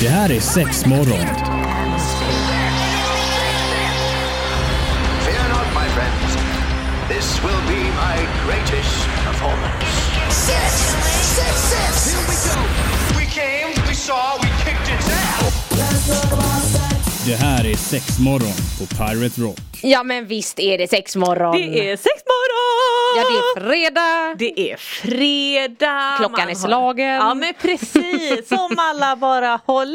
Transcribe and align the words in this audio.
Det 0.00 0.08
här 0.08 0.30
är 0.32 0.40
sex 0.40 0.86
morgon. 0.86 1.26
Fear 5.24 5.48
not, 5.48 5.66
my 5.74 5.88
friends. 5.94 6.36
This 7.08 7.40
will 7.44 7.62
be 7.68 7.82
my 7.84 8.16
greatest 8.46 9.06
performance. 9.26 9.86
Six, 10.30 10.72
six, 11.36 11.54
six. 11.72 12.14
Here 12.14 12.24
we 12.28 12.36
go. 12.50 12.60
We 13.18 13.26
came, 13.26 13.68
we 13.88 13.94
saw, 13.94 14.38
we 14.42 14.48
kicked 14.64 14.88
its 14.98 15.08
ass. 15.08 15.54
Det 17.26 17.34
här 17.36 17.66
är 17.66 17.76
sex 17.76 18.18
morgon 18.18 18.52
på 18.78 18.86
Pirate 18.86 19.40
Rock. 19.40 19.58
Ja 19.82 20.02
men 20.02 20.26
visst 20.26 20.58
är 20.60 20.78
det 20.78 20.90
sexmorgon. 20.90 21.56
Det 21.56 21.90
är 21.90 21.96
sex 21.96 22.06
morgon! 22.06 22.23
Ja 23.16 23.22
det 23.30 23.36
är 23.38 23.60
fredag. 23.60 24.34
Det 24.38 24.72
är 24.72 24.76
fredag. 24.76 26.14
Klockan 26.18 26.30
Man 26.40 26.40
är 26.48 26.54
har- 26.60 26.68
slagen. 26.68 27.06
Ja 27.14 27.34
men 27.34 27.54
precis, 27.60 28.48
som 28.48 28.74
alla 28.78 29.16
bara 29.16 29.60
har 29.66 29.86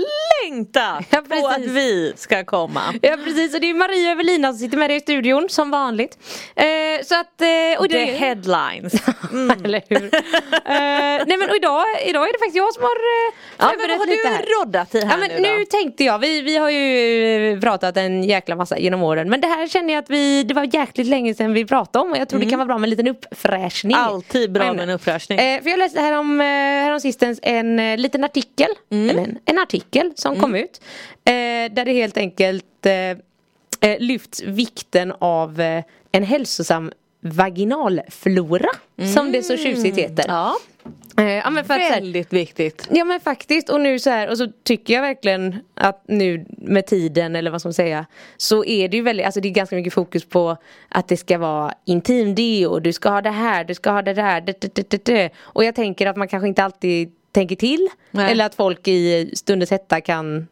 längtat 0.54 1.06
Ja, 1.10 1.22
på 1.42 1.48
att 1.48 1.62
vi 1.62 2.14
ska 2.16 2.44
komma. 2.44 2.82
Ja 3.02 3.18
precis 3.24 3.54
och 3.56 3.62
det 3.62 3.70
är 3.70 3.74
Maria 3.74 4.12
Evelina 4.12 4.52
som 4.52 4.58
sitter 4.60 4.78
med 4.78 4.90
dig 4.90 4.98
i 4.98 5.00
studion 5.00 5.50
som 5.50 5.72
vanligt. 5.72 6.18
Eh, 6.56 6.66
så 7.06 7.16
att... 7.16 7.42
Eh, 7.42 7.80
och 7.80 7.90
The 7.90 7.98
det, 7.98 8.06
headlines. 8.06 8.94
Eller 9.64 9.82
hur? 9.90 10.04
eh, 10.14 11.26
nej 11.28 11.38
men 11.38 11.50
och 11.50 11.56
idag, 11.56 11.84
idag 12.06 12.24
är 12.30 12.34
det 12.34 12.40
faktiskt 12.40 12.56
jag 12.56 12.74
som 12.74 12.84
har 12.84 12.90
eh, 12.90 13.34
Ja 13.58 13.72
men 13.78 13.90
vad 13.90 14.00
har 14.00 14.06
du 14.06 14.30
här. 14.36 14.46
roddat 14.66 14.96
i 14.96 15.00
här 15.06 15.12
Ja 15.12 15.18
men 15.18 15.30
nu 15.42 15.50
nu 15.50 15.60
då? 15.60 15.66
tänkte 15.66 16.04
jag, 16.04 16.20
vi, 16.20 16.42
vi 16.42 16.58
har 16.58 16.70
ju 16.70 17.54
eh, 17.54 17.60
pratat 17.60 17.98
en 17.98 18.24
jäkla 18.24 18.56
massa 18.56 18.80
genom 18.80 19.04
åren 19.04 19.30
men 19.30 19.42
det 19.42 19.48
här 19.48 19.68
känner 19.68 19.94
jag 19.94 20.04
att 20.04 20.10
vi, 20.10 20.44
det 20.44 20.54
var 20.54 20.76
jäkligt 20.76 21.08
länge 21.08 21.34
sedan 21.34 21.54
vi 21.54 21.66
pratade 21.66 22.06
om 22.06 22.12
och 22.12 22.18
jag 22.18 22.30
tror 22.30 22.40
det 22.40 22.50
kan 22.50 22.60
vara 22.60 22.68
bra 22.68 22.78
med 22.78 22.84
en 22.88 22.90
liten 22.90 23.08
uppfräschning. 23.08 23.98
Mm. 23.98 24.06
Alltid 24.08 24.52
bra 24.52 24.64
Men- 24.66 24.76
med 24.76 24.84
en 24.84 24.90
uppfräschning. 24.96 25.40
Eh, 25.40 25.62
för 25.62 25.70
jag 25.70 25.80
läste 25.80 26.02
här 26.02 26.14
om, 26.14 26.42
eh, 26.42 26.46
här 26.48 26.92
om 26.94 27.00
sistens 27.00 27.40
en 27.44 27.96
liten 28.02 28.24
artikel, 28.24 28.68
Mm. 28.92 29.10
eller 29.10 29.22
en, 29.22 29.38
en 29.46 29.60
artikel 29.60 30.12
som 30.16 30.39
kom 30.40 30.56
ut. 30.56 30.82
Eh, 31.26 31.32
där 31.72 31.86
det 31.86 31.94
helt 31.94 32.18
enkelt 32.18 32.86
eh, 32.86 32.94
eh, 33.90 34.00
lyfts 34.00 34.42
vikten 34.44 35.14
av 35.20 35.62
en 36.12 36.24
hälsosam 36.24 36.92
vaginalflora. 37.22 38.70
Som 39.16 39.32
det 39.32 39.44
så 39.44 39.58
tjusigt 39.58 39.98
heter. 39.98 40.24
Mm. 40.24 40.36
Ja, 40.36 40.58
Eh, 41.20 41.26
ja, 41.26 41.50
men 41.50 41.66
för 41.66 41.74
att, 41.74 41.92
väldigt 41.92 42.34
viktigt. 42.34 42.88
Ja 42.92 43.04
men 43.04 43.20
faktiskt 43.20 43.70
och 43.70 43.82
nu 43.82 44.00
så 44.00 44.10
här 44.10 44.30
och 44.30 44.38
så 44.38 44.48
tycker 44.64 44.94
jag 44.94 45.02
verkligen 45.02 45.60
att 45.74 46.04
nu 46.08 46.46
med 46.58 46.86
tiden 46.86 47.36
eller 47.36 47.52
vad 47.52 47.62
ska 47.62 47.68
man 47.68 47.74
säga 47.74 48.06
så 48.38 48.66
är 48.66 48.90
det 48.90 48.98
ju 48.98 49.04
väldigt, 49.04 49.26
alltså 49.26 49.42
det 49.42 49.48
är 49.48 49.54
ganska 49.54 49.76
mycket 49.76 49.94
fokus 49.94 50.26
på 50.26 50.58
att 50.90 51.08
det 51.08 51.18
ska 51.18 51.38
vara 51.38 51.74
intimdeo, 51.86 52.80
du 52.80 52.94
ska 52.94 53.10
ha 53.10 53.22
det 53.22 53.30
här, 53.30 53.64
du 53.64 53.74
ska 53.74 53.92
ha 53.92 54.02
det 54.02 54.14
där, 54.14 54.42
det, 54.42 54.76
det, 54.90 55.06
det. 55.06 55.30
och 55.40 55.64
jag 55.64 55.76
tänker 55.76 56.08
att 56.08 56.16
man 56.16 56.28
kanske 56.28 56.48
inte 56.48 56.64
alltid 56.64 57.12
tänker 57.32 57.56
till 57.56 57.90
Nej. 58.12 58.32
eller 58.32 58.46
att 58.46 58.56
folk 58.56 58.88
i 58.88 59.32
stundens 59.36 59.72
hetta 59.72 60.02
kan 60.02 60.48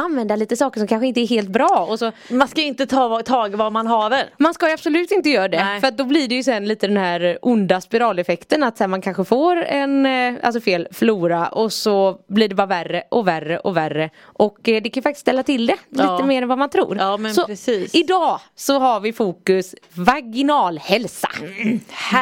använda 0.00 0.36
lite 0.36 0.56
saker 0.56 0.80
som 0.80 0.86
kanske 0.88 1.06
inte 1.06 1.20
är 1.20 1.26
helt 1.26 1.48
bra 1.48 1.86
och 1.90 1.98
så 1.98 2.12
Man 2.30 2.48
ska 2.48 2.60
inte 2.62 2.86
ta 2.86 3.22
tag 3.22 3.54
vad 3.56 3.72
man 3.72 3.86
haver. 3.86 4.24
man 4.38 4.54
ska 4.54 4.66
ju 4.66 4.72
absolut 4.72 5.10
inte 5.10 5.30
göra 5.30 5.48
det 5.48 5.64
Nej. 5.64 5.80
för 5.80 5.90
då 5.90 6.04
blir 6.04 6.28
det 6.28 6.34
ju 6.34 6.42
sen 6.42 6.68
lite 6.68 6.86
den 6.86 6.96
här 6.96 7.38
onda 7.42 7.80
spiraleffekten 7.80 8.62
att 8.62 8.76
så 8.76 8.82
här, 8.84 8.88
man 8.88 9.02
kanske 9.02 9.24
får 9.24 9.56
en 9.64 10.06
eh, 10.06 10.34
alltså 10.42 10.60
fel 10.60 10.88
flora 10.92 11.48
och 11.48 11.72
så 11.72 12.18
blir 12.28 12.48
det 12.48 12.54
bara 12.54 12.66
värre 12.66 13.02
och 13.10 13.28
värre 13.28 13.58
och 13.58 13.76
värre 13.76 14.10
och 14.22 14.68
eh, 14.68 14.82
det 14.82 14.90
kan 14.90 15.00
ju 15.00 15.02
faktiskt 15.02 15.20
ställa 15.20 15.42
till 15.42 15.66
det 15.66 15.76
Ja. 15.90 16.12
lite 16.16 16.26
mer 16.26 16.42
än 16.42 16.48
vad 16.48 16.58
man 16.58 16.70
tror. 16.70 16.96
Ja, 17.00 17.16
men 17.16 17.34
så 17.34 17.46
precis. 17.46 17.94
idag 17.94 18.40
så 18.56 18.78
har 18.78 19.00
vi 19.00 19.12
fokus 19.12 19.74
vaginalhälsa. 19.94 21.28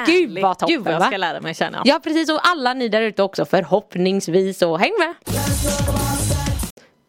Gud 0.07 0.39
vad 0.43 0.59
toppen 0.59 0.75
Gud 0.77 0.85
vad 0.85 0.95
jag 0.95 1.07
ska 1.07 1.17
lära 1.17 1.41
mig 1.41 1.55
känna. 1.55 1.83
Ja 1.85 2.01
precis 2.05 2.31
och 2.31 2.39
alla 2.43 2.75
ni 2.75 2.89
där 2.89 3.03
ute 3.03 3.23
också 3.23 3.45
förhoppningsvis 3.45 4.63
och 4.63 4.81
häng 4.81 4.93
med! 4.99 5.15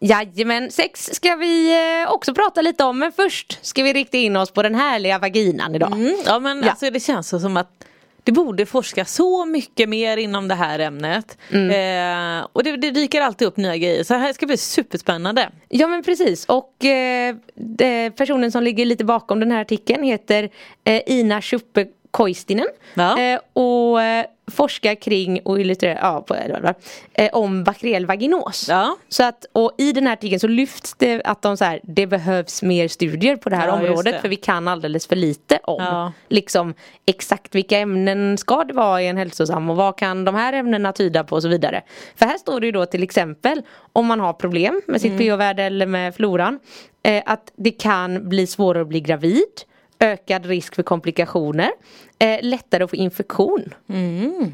Jajamän, 0.09 0.71
sex 0.71 1.09
ska 1.13 1.35
vi 1.35 1.71
eh, 2.03 2.11
också 2.13 2.33
prata 2.33 2.61
lite 2.61 2.83
om 2.83 2.99
men 2.99 3.11
först 3.11 3.59
ska 3.65 3.83
vi 3.83 3.93
rikta 3.93 4.17
in 4.17 4.35
oss 4.35 4.51
på 4.51 4.63
den 4.63 4.75
härliga 4.75 5.19
vaginan 5.19 5.75
idag. 5.75 5.91
Mm, 5.93 6.15
ja 6.25 6.39
men 6.39 6.63
Ja. 6.63 6.69
alltså 6.69 6.89
det 6.89 6.99
känns 6.99 7.29
så 7.29 7.39
som 7.39 7.57
att 7.57 7.85
det 8.23 8.31
borde 8.31 8.65
forskas 8.65 9.13
så 9.15 9.45
mycket 9.45 9.89
mer 9.89 10.17
inom 10.17 10.47
det 10.47 10.55
här 10.55 10.79
ämnet. 10.79 11.37
Mm. 11.51 12.39
Eh, 12.39 12.47
och 12.53 12.63
det, 12.63 12.77
det 12.77 12.91
dyker 12.91 13.21
alltid 13.21 13.47
upp 13.47 13.57
nya 13.57 13.77
grejer 13.77 14.03
så 14.03 14.13
det 14.13 14.19
här 14.19 14.33
ska 14.33 14.45
bli 14.45 14.57
superspännande. 14.57 15.49
Ja 15.69 15.87
men 15.87 16.03
precis 16.03 16.45
och 16.45 16.85
eh, 16.85 17.35
personen 18.15 18.51
som 18.51 18.63
ligger 18.63 18.85
lite 18.85 19.03
bakom 19.05 19.39
den 19.39 19.51
här 19.51 19.61
artikeln 19.61 20.03
heter 20.03 20.49
eh, 20.83 21.01
Ina 21.05 21.41
Schuppe 21.41 21.85
Koistinen 22.15 22.67
Ja. 22.93 23.19
eh, 23.19 23.39
och 23.53 24.01
eh, 24.01 24.25
forskar 24.51 24.95
kring 24.95 25.39
och 25.45 25.59
illustrerar 25.59 25.99
ja, 26.01 26.21
på, 26.21 26.35
eh, 27.13 27.29
om 27.33 27.63
bakteriell 27.63 28.05
vaginos. 28.05 28.65
Ja. 28.69 28.97
Så 29.09 29.23
att, 29.23 29.45
och 29.53 29.71
i 29.77 29.91
den 29.91 30.07
här 30.07 30.13
artikeln 30.13 30.39
så 30.39 30.47
lyfts 30.47 30.93
det 30.93 31.21
att 31.23 31.41
de 31.41 31.57
så 31.57 31.65
här, 31.65 31.79
det 31.83 32.07
behövs 32.07 32.63
mer 32.63 32.87
studier 32.87 33.35
på 33.35 33.49
det 33.49 33.55
här 33.55 33.67
Ja, 33.67 33.73
området 33.73 34.13
det. 34.13 34.19
för 34.21 34.29
vi 34.29 34.35
kan 34.35 34.67
alldeles 34.67 35.07
för 35.07 35.15
lite 35.15 35.59
om 35.63 35.83
Ja. 35.83 36.11
liksom 36.29 36.73
exakt 37.05 37.55
vilka 37.55 37.77
ämnen 37.79 38.37
ska 38.37 38.63
det 38.63 38.73
vara 38.73 39.01
i 39.01 39.07
en 39.07 39.17
hälsosam 39.17 39.69
och 39.69 39.75
vad 39.75 39.97
kan 39.97 40.25
de 40.25 40.35
här 40.35 40.53
ämnena 40.53 40.93
tyda 40.93 41.23
på 41.23 41.35
och 41.35 41.41
så 41.41 41.47
vidare. 41.47 41.81
För 42.15 42.25
här 42.25 42.37
står 42.37 42.59
det 42.59 42.65
ju 42.65 42.71
då 42.71 42.85
till 42.85 43.03
exempel 43.03 43.61
om 43.93 44.05
man 44.05 44.19
har 44.19 44.33
problem 44.33 44.81
med 44.87 45.01
sitt 45.01 45.17
pH-värde 45.17 45.63
eller 45.63 45.85
med 45.85 46.15
floran 46.15 46.59
eh, 47.03 47.23
att 47.25 47.51
det 47.55 47.71
kan 47.71 48.29
bli 48.29 48.47
svårare 48.47 48.81
att 48.81 48.87
bli 48.89 49.01
gravid 49.01 49.43
ökad 49.99 50.45
risk 50.45 50.75
för 50.75 50.83
komplikationer 50.83 51.71
eh, 52.19 52.39
lättare 52.41 52.83
att 52.83 52.89
få 52.89 52.95
infektion. 52.95 53.73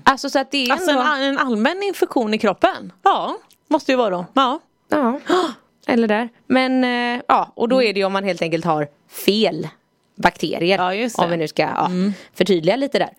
Alltså 0.03 0.29
så 0.29 0.39
att 0.39 0.51
det 0.51 0.57
är 0.57 0.65
Mm. 0.65 0.71
Alltså 0.71 0.91
en, 0.91 0.97
ändå... 0.97 1.13
en 1.23 1.37
allmän 1.37 1.83
infektion 1.83 2.33
i 2.33 2.37
kroppen. 2.37 2.93
Ja, 3.03 3.37
måste 3.67 3.91
ju 3.91 3.97
vara 3.97 4.09
då. 4.09 4.25
Ja. 4.33 4.59
Ja, 4.89 5.19
eller 5.87 6.07
där. 6.07 6.29
Men 6.47 6.83
eh, 6.83 7.21
ja, 7.27 7.51
och 7.55 7.69
då 7.69 7.83
är 7.83 7.93
det 7.93 7.99
ju 7.99 8.05
om 8.05 8.13
man 8.13 8.23
helt 8.23 8.41
enkelt 8.41 8.65
har 8.65 8.87
fel 9.25 9.67
bakterier. 10.15 10.77
Ja. 10.77 11.09
Om 11.23 11.29
vi 11.29 11.37
nu 11.37 11.47
ska 11.47 11.61
ja, 11.61 11.89
förtydliga 12.33 12.75
lite 12.75 12.99
där. 12.99 13.13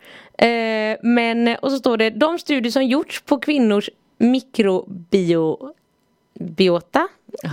Eh, 0.47 0.97
men, 1.03 1.57
och 1.63 1.71
så 1.71 1.79
står 1.79 1.97
det, 1.97 2.11
de 2.11 2.39
studier 2.39 2.73
som 2.73 2.85
gjorts 2.85 3.23
på 3.23 3.39
kvinnors 3.39 3.91
mikrobiota 4.19 5.49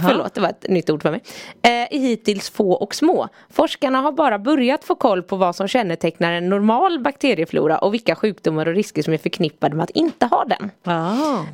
Förlåt, 0.06 0.34
det 0.34 0.42
var 0.42 0.50
ett 0.50 0.68
nytt 0.68 0.90
ord 0.90 1.02
för 1.02 1.12
mig. 1.12 1.22
Eh, 1.62 1.72
är 1.72 2.00
hittills 2.00 2.50
få 2.50 2.72
och 2.72 2.96
små. 2.96 3.28
Forskarna 3.50 4.02
har 4.02 4.12
bara 4.12 4.40
börjat 4.40 4.84
få 4.84 4.96
koll 4.96 5.24
på 5.24 5.36
vad 5.36 5.56
som 5.56 5.68
kännetecknar 5.68 6.32
en 6.32 6.50
normal 6.50 7.00
bakterieflora 7.00 7.78
och 7.78 7.94
vilka 7.94 8.16
sjukdomar 8.16 8.66
och 8.66 8.74
risker 8.76 9.02
som 9.02 9.14
är 9.14 9.18
förknippade 9.18 9.76
med 9.76 9.84
att 9.84 9.90
inte 9.90 10.26
ha 10.26 10.46
den. 10.46 10.72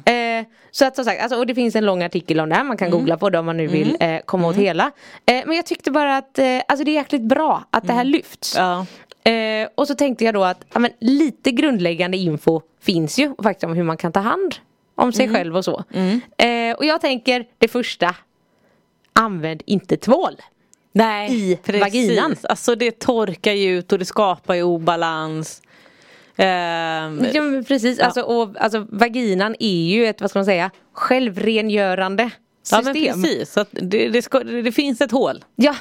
Eh, 0.06 0.46
så 0.72 0.86
att 0.86 0.96
som 0.96 1.06
sagt, 1.06 1.22
alltså, 1.22 1.38
och 1.38 1.48
det 1.48 1.56
finns 1.56 1.76
en 1.76 1.86
lång 1.86 2.04
artikel 2.04 2.40
om 2.40 2.50
det 2.50 2.56
här, 2.56 2.64
man 2.64 2.78
kan 2.78 2.92
googla 2.92 3.18
på 3.18 3.30
det 3.30 3.40
om 3.40 3.46
man 3.46 3.58
nu 3.58 3.68
vill 3.68 3.98
eh, 4.00 4.20
komma 4.26 4.48
åt 4.48 4.56
hela. 4.56 4.92
Eh, 5.26 5.44
men 5.46 5.56
jag 5.56 5.66
tyckte 5.66 5.92
bara 5.92 6.18
att 6.18 6.40
eh, 6.40 6.62
alltså, 6.68 6.84
det 6.86 6.92
är 6.92 6.96
jäkligt 6.96 7.22
bra 7.22 7.64
att 7.70 7.88
det 7.88 7.94
här 7.94 8.04
lyfts. 8.04 8.56
Ja. 8.58 8.86
Eh, 9.32 9.68
och 9.76 9.88
så 9.88 9.96
tänkte 9.96 10.26
jag 10.26 10.34
då 10.34 10.44
att 10.44 10.66
ja, 10.74 10.80
men, 10.80 10.92
lite 11.00 11.52
grundläggande 11.52 12.18
info 12.18 12.62
finns 12.82 13.20
ju 13.20 13.36
faktiskt 13.44 13.64
om 13.64 13.74
hur 13.74 13.84
man 13.84 13.98
kan 13.98 14.12
ta 14.12 14.20
hand 14.20 14.56
om 14.96 15.14
sig 15.14 15.30
själv 15.30 15.58
och 15.58 15.66
så. 15.66 15.84
Eh, 16.38 16.76
och 16.78 16.86
jag 16.86 17.02
tänker 17.02 17.46
det 17.58 17.68
första, 17.68 18.16
använd 19.14 19.62
inte 19.66 19.98
tvål. 19.98 20.36
Nej, 20.92 21.52
I 21.52 21.56
precis. 21.56 21.82
vaginan. 21.82 22.36
Alltså 22.44 22.76
det 22.76 23.00
torkar 23.00 23.52
ju 23.52 23.78
ut 23.78 23.92
och 23.92 24.00
det 24.00 24.06
skapar 24.06 24.56
ju 24.56 24.64
obalans. 24.64 25.62
Ehm, 26.38 27.26
Ja, 27.34 27.42
precis, 27.68 28.00
Alltså, 28.00 28.22
och, 28.22 28.56
alltså 28.60 28.88
vaginan 28.90 29.56
är 29.60 29.88
ju 29.88 30.06
ett, 30.08 30.22
vad 30.22 30.30
ska 30.30 30.40
man 30.40 30.46
säga, 30.46 30.72
självrengörande 30.94 32.24
ja 32.72 32.78
system. 32.84 32.94
men 32.94 33.24
precis, 33.24 33.58
det, 33.72 34.10
det, 34.10 34.22
ska, 34.22 34.40
det 34.40 34.72
finns 34.72 35.02
ett 35.02 35.12
hål. 35.12 35.44
Ja. 35.56 35.76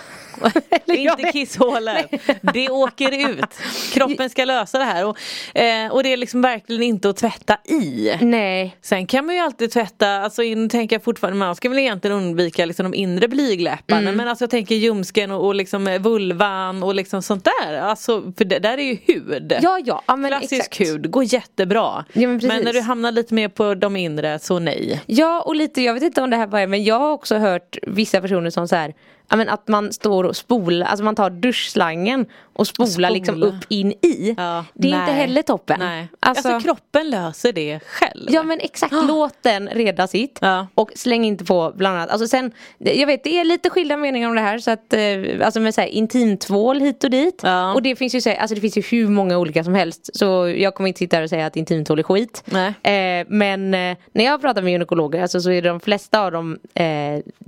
Inte 0.87 1.33
kisshålet. 1.33 2.11
Det 2.41 2.71
åker 2.71 3.31
ut. 3.31 3.55
Kroppen 3.93 4.31
ska 4.31 4.45
lösa 4.45 4.79
det 4.79 4.85
här. 4.85 5.07
Och, 5.07 5.19
eh, 5.59 5.93
och 5.93 6.03
det 6.03 6.13
är 6.13 6.17
liksom 6.17 6.43
verkligen 6.43 6.83
inte 6.83 7.09
att 7.09 7.17
tvätta 7.17 7.57
i. 7.65 8.13
Nej. 8.21 8.77
Sen 8.83 9.07
kan 9.07 9.27
man 9.27 9.35
ju 9.35 9.41
alltid 9.41 9.71
tvätta, 9.71 10.09
alltså 10.09 10.43
nu 10.43 10.69
tänker 10.69 10.97
jag 10.97 11.05
fortfarande, 11.05 11.39
man 11.39 11.57
ska 11.57 11.69
väl 11.69 11.79
egentligen 11.79 12.17
undvika 12.17 12.65
liksom 12.65 12.91
de 12.91 12.97
inre 12.97 13.29
blygdläpparna. 13.29 14.01
Mm. 14.01 14.17
Men 14.17 14.29
alltså 14.29 14.43
jag 14.43 14.51
tänker 14.51 14.75
ljumsken 14.75 15.31
och, 15.31 15.47
och 15.47 15.55
liksom 15.55 15.87
eh, 15.87 16.01
vulvan 16.01 16.83
och 16.83 16.95
liksom 16.95 17.23
sånt 17.23 17.49
där. 17.63 17.79
Alltså 17.79 18.33
för 18.39 18.45
det 18.45 18.59
där 18.59 18.79
är 18.79 18.83
ju 18.83 18.99
hud. 19.07 19.55
Ja, 19.63 19.81
ja, 19.85 20.03
ja 20.07 20.17
men 20.17 20.31
Klassisk 20.31 20.53
exakt. 20.53 20.81
hud, 20.81 21.11
går 21.11 21.25
jättebra. 21.25 22.05
Ja, 22.13 22.29
men 22.29 22.41
precis. 22.41 22.65
när 22.65 22.73
du 22.73 22.81
hamnar 22.81 23.13
lite 23.13 23.35
mer 23.35 23.49
på 23.49 23.75
de 23.75 23.97
inre 23.97 24.39
så 24.39 24.59
nej. 24.59 25.01
Ja 25.07 25.43
och 25.43 25.57
lite, 25.57 25.83
jag 25.83 25.95
vet 25.95 26.03
inte 26.03 26.23
om 26.23 26.31
det 26.31 26.37
här 26.37 26.47
bara 26.47 26.61
är 26.61 26.67
men 26.67 26.85
jag 26.85 26.99
har 26.99 27.11
också 27.11 27.37
hört 27.37 27.79
vissa 27.83 28.21
personer 28.21 28.51
som 28.51 28.69
så 28.69 28.77
här 28.77 28.95
ja, 29.29 29.37
men 29.37 29.49
att 29.49 29.69
man 29.69 29.93
står 29.93 30.25
och 30.25 30.37
spolar, 30.37 30.87
alltså 30.87 31.05
man 31.05 31.15
tar 31.15 31.31
duschslangen 31.31 32.27
och 32.53 32.67
spolar 32.67 32.91
spola. 32.91 33.09
liksom 33.11 33.43
upp 33.43 33.65
in 33.69 33.93
i. 33.93 34.35
Ja, 34.37 34.65
det 34.75 34.89
är 34.89 34.93
inte 35.01 35.07
nej. 35.13 35.15
heller 35.15 35.43
toppen. 35.43 35.77
Nej. 35.81 36.09
Alltså, 36.21 36.49
Alltså, 36.49 36.69
kroppen 36.69 37.11
löser 37.11 37.53
det 37.53 37.81
själv. 37.87 38.27
Ja 38.29 38.43
men 38.43 38.61
exakt, 38.61 38.93
låt 38.93 39.35
den 39.43 39.69
reda 39.69 40.07
sitt. 40.07 40.39
Ja. 40.41 40.67
Och 40.75 40.91
släng 40.95 41.25
inte 41.25 41.45
på 41.45 41.73
bland 41.77 41.97
annat. 41.97 42.11
Alltså 42.11 42.29
sen, 42.29 42.53
jag 42.79 43.07
vet 43.07 43.25
det 43.25 43.41
är 43.41 43.45
lite 43.45 43.71
skilda 43.71 43.97
meningar 43.97 44.29
om 44.29 44.35
det 44.35 44.41
här. 44.41 44.59
Så 44.59 44.71
att, 44.71 44.93
eh, 44.93 45.47
alltså 45.47 45.61
med 45.61 45.75
så 45.75 45.81
här, 45.81 45.89
intimtvål 45.89 46.81
hit 46.81 47.05
och 47.05 47.11
dit. 47.11 47.41
Ja. 47.43 47.75
Och 47.75 47.83
det 47.83 47.97
finns 47.97 48.15
ju 48.15 48.21
så 48.21 48.29
här, 48.31 48.37
alltså 48.37 48.55
det 48.55 48.61
finns 48.61 48.77
ju 48.77 48.83
hur 48.83 49.09
många 49.09 49.39
olika 49.39 49.65
som 49.65 49.75
helst. 49.75 50.17
Så 50.17 50.49
jag 50.57 50.75
kommer 50.75 50.89
inte 50.89 50.99
sitta 50.99 51.17
här 51.17 51.23
och 51.23 51.31
säga 51.31 51.47
att 51.47 51.57
intimtvål 51.57 51.99
är 51.99 52.03
skit. 52.03 52.45
Eh, 52.53 53.27
men 53.29 53.75
eh, 53.75 53.97
när 54.13 54.25
jag 54.25 54.41
pratar 54.41 54.63
med 54.63 54.73
gynekologer 54.73 55.23
alltså, 55.23 55.41
så 55.41 55.51
är 55.51 55.63
de 55.63 55.81
flesta 55.81 56.21
av 56.21 56.33
dem 56.33 56.59
eh, 56.75 56.85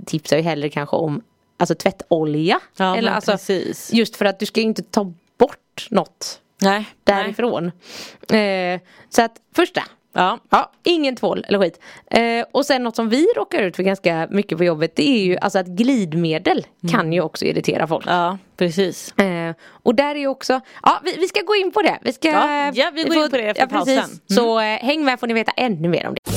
tipsar 0.05 0.37
ju 0.37 0.43
hellre 0.43 0.69
kanske 0.69 0.95
om 0.95 1.21
alltså, 1.57 1.75
tvättolja. 1.75 2.59
Ja, 2.77 2.95
men 2.95 3.07
alltså, 3.07 3.31
precis. 3.31 3.93
Just 3.93 4.15
för 4.15 4.25
att 4.25 4.39
du 4.39 4.45
ska 4.45 4.61
inte 4.61 4.83
ta 4.83 5.13
bort 5.37 5.87
något 5.89 6.39
Nej. 6.61 6.85
därifrån. 7.03 7.71
Eh, 8.29 8.79
så 9.09 9.21
att 9.21 9.31
första, 9.55 9.83
Ja. 10.13 10.39
Ja, 10.49 10.71
ingen 10.83 11.15
tvål 11.15 11.45
eller 11.47 11.59
skit. 11.59 11.79
Eh, 12.11 12.45
och 12.51 12.65
sen 12.65 12.83
något 12.83 12.95
som 12.95 13.09
vi 13.09 13.27
råkar 13.35 13.61
ut 13.61 13.75
för 13.75 13.83
ganska 13.83 14.27
mycket 14.31 14.57
på 14.57 14.63
jobbet 14.63 14.95
det 14.95 15.09
är 15.09 15.23
ju 15.23 15.37
alltså 15.37 15.59
att 15.59 15.67
glidmedel 15.67 16.65
kan 16.91 17.13
ju 17.13 17.21
också 17.21 17.45
irritera 17.45 17.87
folk. 17.87 18.05
ja, 18.07 18.37
precis. 18.57 19.11
Eh, 19.17 19.55
och 19.83 19.95
där 19.95 20.15
är 20.15 20.19
ju 20.19 20.27
också, 20.27 20.61
ja 20.83 21.01
vi, 21.03 21.15
vi 21.17 21.27
ska 21.27 21.41
gå 21.41 21.55
in 21.55 21.71
på 21.71 21.81
det. 21.81 21.99
Vi 22.01 22.13
ska, 22.13 22.27
Ja, 22.29 22.71
ja, 22.73 22.91
vi 22.93 23.03
går 23.03 23.15
in 23.15 23.21
får- 23.23 23.29
på 23.29 23.37
det 23.37 23.43
efter 23.43 23.61
ja, 23.63 23.67
pausen. 23.67 23.93
Mm. 23.97 24.09
Så 24.27 24.59
eh, 24.59 24.65
häng 24.65 25.05
med 25.05 25.19
får 25.19 25.27
ni 25.27 25.33
veta 25.33 25.51
ännu 25.57 25.87
mer 25.89 26.07
om 26.07 26.13
det. 26.15 26.31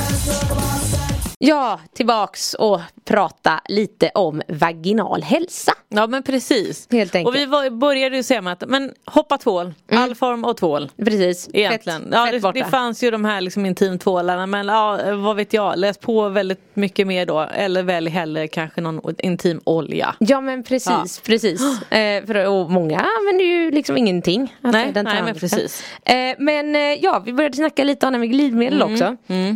Ja, 1.43 1.81
tillbaks 1.93 2.55
och 2.55 2.81
prata 3.05 3.61
lite 3.69 4.11
om 4.15 4.43
vaginal 4.49 5.23
hälsa. 5.23 5.73
Ja 5.89 6.07
men 6.07 6.23
precis. 6.23 6.89
Helt 6.91 7.15
enkelt. 7.15 7.29
Och 7.29 7.41
vi 7.41 7.47
var, 7.47 7.71
började 7.71 8.17
ju 8.17 8.23
säga 8.23 8.43
med 8.43 8.53
att 8.53 8.69
men 8.69 8.93
hoppa 9.07 9.39
tvål, 9.39 9.75
all 9.93 10.15
form 10.15 10.45
av 10.45 10.55
tvål. 10.55 10.91
Precis. 10.97 11.49
Egentligen. 11.53 12.03
Fett, 12.03 12.11
ja, 12.13 12.25
fett 12.25 12.33
det, 12.33 12.41
borta. 12.41 12.59
det 12.59 12.65
fanns 12.65 13.03
ju 13.03 13.11
de 13.11 13.25
här 13.25 13.41
liksom 13.41 13.67
intimtvålarna 13.67 14.47
men 14.47 14.67
ja, 14.69 14.99
vad 15.17 15.37
vet 15.37 15.53
jag, 15.53 15.79
läs 15.79 15.99
på 15.99 16.29
väldigt 16.29 16.61
mycket 16.75 17.07
mer 17.07 17.27
då. 17.27 17.41
Eller 17.41 17.83
välj 17.83 18.11
hellre 18.11 18.49
kanske 18.49 18.81
någon 18.81 19.15
intim 19.19 19.61
olja. 19.65 20.15
Ja 20.19 20.41
men 20.41 20.63
precis, 20.63 21.21
precis. 21.21 21.61
Eh, 21.91 22.25
för, 22.27 22.47
och 22.49 22.71
många 22.71 23.07
använder 23.21 23.45
ju 23.45 23.71
liksom 23.71 23.97
ingenting. 23.97 24.57
Alltså, 24.63 24.79
Nej, 24.79 24.93
nej, 24.95 25.05
men 25.05 25.27
liksom. 25.27 25.41
precis. 25.41 25.85
Eh, 26.05 26.35
men 26.39 26.77
eh, 26.77 26.81
ja, 26.81 27.23
vi 27.27 27.33
började 27.33 27.57
snacka 27.57 27.85
lite 27.85 28.07
om 28.07 28.13
det 28.13 28.19
med 28.19 28.31
glidmedel 28.31 28.83
Mm, 28.83 28.93
också. 28.93 29.05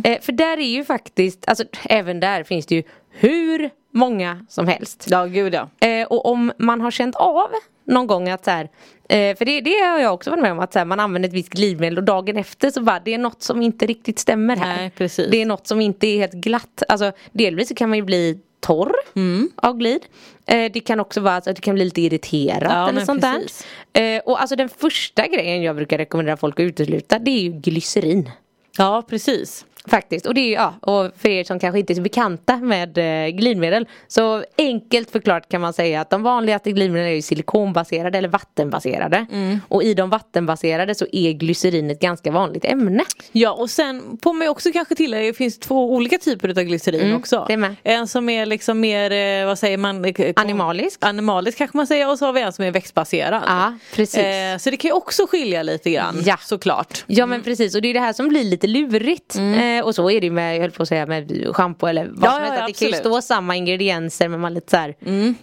Eh, 0.09 0.21
för 0.21 0.31
där 0.31 0.57
är 0.57 0.67
ju 0.67 0.85
faktiskt, 0.85 1.47
alltså 1.47 1.63
även 1.83 2.19
där 2.19 2.43
finns 2.43 2.65
det 2.65 2.75
ju 2.75 2.83
hur 3.09 3.69
många 3.91 4.45
som 4.49 4.67
helst. 4.67 5.07
Ja 5.09 5.25
gud 5.25 5.53
ja. 5.53 5.87
Eh, 5.87 6.07
och 6.07 6.25
om 6.25 6.51
man 6.57 6.81
har 6.81 6.91
känt 6.91 7.15
av 7.15 7.49
någon 7.87 8.07
gång 8.07 8.29
att 8.29 8.45
så 8.45 8.51
här, 8.51 8.63
eh, 9.09 9.35
för 9.37 9.45
det, 9.45 9.61
det 9.61 9.71
har 9.79 9.99
jag 9.99 10.13
också 10.13 10.29
varit 10.29 10.41
med 10.41 10.51
om 10.51 10.59
att 10.59 10.73
så 10.73 10.79
här, 10.79 10.85
man 10.85 10.99
använder 10.99 11.29
ett 11.29 11.35
visst 11.35 11.49
glidmedel 11.49 11.97
och 11.97 12.03
dagen 12.03 12.37
efter 12.37 12.69
så 12.71 12.81
bara 12.81 12.99
det 12.99 13.13
är 13.13 13.17
något 13.17 13.41
som 13.43 13.61
inte 13.61 13.85
riktigt 13.85 14.19
stämmer 14.19 14.55
här. 14.55 14.77
Nej, 14.77 14.89
precis. 14.97 15.27
Det 15.31 15.41
är 15.41 15.45
något 15.45 15.67
som 15.67 15.81
inte 15.81 16.07
är 16.07 16.17
helt 16.17 16.33
glatt. 16.33 16.83
Alltså 16.89 17.11
delvis 17.31 17.67
så 17.67 17.75
kan 17.75 17.89
man 17.89 17.97
ju 17.97 18.03
bli 18.03 18.39
torr 18.59 18.93
Mm. 19.15 19.49
av 19.55 19.77
glid. 19.77 20.05
Eh, 20.45 20.71
det 20.71 20.79
kan 20.79 20.99
också 20.99 21.21
vara 21.21 21.35
att 21.35 21.43
du 21.45 21.53
kan 21.55 21.75
bli 21.75 21.85
lite 21.85 22.01
irriterad 22.01 22.71
Ja, 22.71 22.89
eller 22.89 23.01
sånt 23.05 23.21
precis. 23.21 23.65
där. 23.91 24.15
Eh, 24.15 24.21
och 24.25 24.41
alltså 24.41 24.55
den 24.55 24.69
första 24.69 25.27
grejen 25.27 25.61
jag 25.63 25.75
brukar 25.75 25.97
rekommendera 25.97 26.37
folk 26.37 26.59
att 26.59 26.63
utesluta 26.63 27.19
det 27.19 27.31
är 27.31 27.39
ju 27.41 27.51
glycerin. 27.51 28.29
Ja 28.77 29.03
precis. 29.09 29.65
Faktiskt, 29.87 30.25
och 30.25 30.33
det 30.33 30.41
är 30.41 30.53
ja, 30.53 30.73
och 30.81 31.11
för 31.17 31.29
er 31.29 31.43
som 31.43 31.59
kanske 31.59 31.79
inte 31.79 31.93
är 31.93 31.95
så 31.95 32.01
bekanta 32.01 32.57
med 32.57 32.97
eh, 32.97 33.27
glidmedel 33.29 33.87
Så 34.07 34.43
enkelt 34.57 35.11
förklarat 35.11 35.49
kan 35.49 35.61
man 35.61 35.73
säga 35.73 36.01
att 36.01 36.09
de 36.09 36.23
vanligaste 36.23 36.71
glidmedlen 36.71 37.11
är 37.11 37.21
silikonbaserade 37.21 38.17
eller 38.17 38.29
vattenbaserade 38.29 39.25
Mm. 39.31 39.59
Och 39.67 39.83
i 39.83 39.93
de 39.93 40.09
vattenbaserade 40.09 40.95
så 40.95 41.05
är 41.11 41.31
glycerin 41.31 41.91
ett 41.91 41.99
ganska 41.99 42.31
vanligt 42.31 42.65
ämne 42.65 43.03
Ja 43.31 43.51
och 43.51 43.69
sen 43.69 44.17
får 44.23 44.33
man 44.33 44.41
ju 44.45 44.49
också 44.49 44.71
kanske 44.71 44.95
tillägga 44.95 45.27
det 45.27 45.33
finns 45.33 45.59
två 45.59 45.93
olika 45.93 46.17
typer 46.17 46.49
av 46.49 46.55
glycerin 46.55 47.01
Mm, 47.01 47.17
också. 47.17 47.47
En 47.83 48.07
som 48.07 48.29
är 48.29 48.45
liksom 48.45 48.79
mer, 48.79 49.11
eh, 49.41 49.45
vad 49.45 49.59
säger 49.59 49.77
man? 49.77 50.05
eh, 50.05 50.33
Animalisk. 50.35 50.99
Animalisk 51.05 51.57
kanske 51.57 51.77
man 51.77 51.87
säger 51.87 52.09
och 52.11 52.19
så 52.19 52.25
har 52.25 52.33
vi 52.33 52.41
en 52.41 52.53
som 52.53 52.65
är 52.65 52.71
växtbaserad. 52.71 53.43
Ja, 53.47 53.73
precis. 53.95 54.19
Eh, 54.19 54.57
så 54.57 54.69
det 54.69 54.77
kan 54.77 54.89
ju 54.89 54.93
också 54.95 55.27
skilja 55.27 55.63
lite 55.63 55.91
grann 55.91 56.21
Ja. 56.25 56.37
såklart. 56.41 57.03
Ja 57.07 57.25
men 57.25 57.41
precis 57.43 57.75
och 57.75 57.81
det 57.81 57.87
är 57.87 57.93
det 57.93 57.99
här 57.99 58.13
som 58.13 58.27
blir 58.27 58.43
lite 58.43 58.67
lurigt 58.67 59.35
eh, 59.35 59.74
Och 59.83 59.95
så 59.95 60.09
är 60.09 60.19
det 60.21 60.25
ju 60.27 60.31
med, 60.33 60.55
jag 60.55 60.61
höll 60.61 60.71
på 60.71 60.83
att 60.83 60.89
säga 60.89 61.05
med 61.05 61.47
schampo 61.53 61.87
eller 61.87 62.07
vad 62.13 62.29
Ja, 62.29 62.33
som 62.33 62.43
ja, 62.43 62.49
helst 62.51 62.59
ja, 62.59 62.67
Det 62.67 62.73
kan 62.73 62.87
ju 62.87 62.93
stå 63.11 63.21
samma 63.21 63.55
ingredienser 63.55 64.27
men 64.27 64.39
man 64.39 64.53
lite 64.53 64.71
så 64.71 64.77
här, 64.77 64.95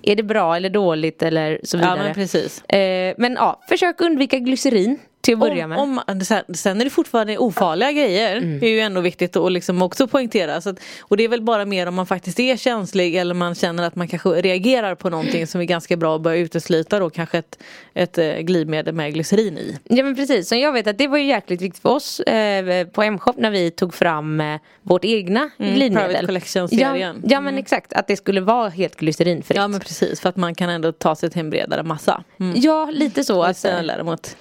Är 0.02 0.16
det 0.16 0.22
bra 0.22 0.56
eller 0.56 0.70
dåligt 0.70 1.22
eller 1.22 1.60
så 1.64 1.76
Ja 1.76 1.80
vidare. 1.80 2.02
men 2.04 2.14
precis. 2.14 2.62
eh, 2.64 3.14
Men 3.18 3.32
ja, 3.34 3.60
försök 3.68 4.00
undvika 4.00 4.38
glycerin 4.38 4.98
till 5.22 5.34
att 5.34 5.40
börja 5.40 5.66
med 5.66 5.78
Om, 5.78 6.00
om, 6.06 6.20
sen, 6.20 6.44
sen 6.54 6.80
är 6.80 6.84
det 6.84 6.90
fortfarande 6.90 7.38
ofarliga 7.38 7.92
grejer. 7.92 8.36
Mm. 8.36 8.60
Det 8.60 8.66
är 8.66 8.70
ju 8.70 8.80
ändå 8.80 9.00
viktigt 9.00 9.36
att 9.36 9.52
liksom 9.52 9.82
också 9.82 10.06
poängtera. 10.06 10.60
Så 10.60 10.70
att, 10.70 10.80
och 11.00 11.16
det 11.16 11.24
är 11.24 11.28
väl 11.28 11.42
bara 11.42 11.64
mer 11.64 11.86
om 11.86 11.94
man 11.94 12.06
faktiskt 12.06 12.40
är 12.40 12.56
känslig 12.56 13.16
eller 13.16 13.34
man 13.34 13.54
känner 13.54 13.82
att 13.82 13.96
man 13.96 14.08
kanske 14.08 14.28
reagerar 14.28 14.94
på 14.94 15.10
någonting 15.10 15.46
som 15.46 15.60
är 15.60 15.64
ganska 15.64 15.96
bra 15.96 16.16
att 16.16 16.22
börja 16.22 16.38
utesluta 16.38 16.98
då 16.98 17.10
kanske 17.10 17.38
ett, 17.38 17.58
ett 17.94 18.18
eh, 18.18 18.36
glidmedel 18.36 18.94
med 18.94 19.14
glycerin 19.14 19.58
i. 19.58 19.78
Ja 19.84 20.04
men 20.04 20.16
precis, 20.16 20.48
så 20.48 20.54
jag 20.54 20.72
vet 20.72 20.86
att 20.86 20.98
det 20.98 21.08
var 21.08 21.18
ju 21.18 21.24
jäkligt 21.24 21.62
viktigt 21.62 21.82
för 21.82 21.88
oss 21.88 22.20
eh, 22.20 22.86
på 22.86 23.02
M-shop 23.02 23.34
när 23.36 23.50
vi 23.50 23.70
tog 23.70 23.94
fram 23.94 24.40
eh, 24.40 24.60
vårt 24.82 25.04
egna 25.04 25.50
glidmedel. 25.58 25.92
Mm, 25.92 26.08
Private 26.08 26.26
Collection-serien. 26.26 27.20
Ja, 27.22 27.30
ja 27.30 27.40
men 27.40 27.58
exakt, 27.58 27.92
att 27.92 28.06
det 28.06 28.16
skulle 28.16 28.40
vara 28.40 28.68
helt 28.68 28.96
glycerinfritt. 28.96 29.56
Ja 29.56 29.68
men 29.68 29.80
precis 29.80 30.20
för 30.20 30.28
att 30.28 30.36
man 30.36 30.54
kan 30.54 30.70
ändå 30.70 30.92
ta 30.92 31.16
sig 31.16 31.30
till 31.30 31.40
en 31.40 31.50
bredare 31.50 31.82
massa. 31.82 32.24
Mm. 32.40 32.60
Ja, 32.60 32.90
lite 32.92 33.24
så. 33.24 33.42
Att, 33.42 33.48
eh, 33.48 33.52
snällare 33.54 34.02
mot, 34.02 34.36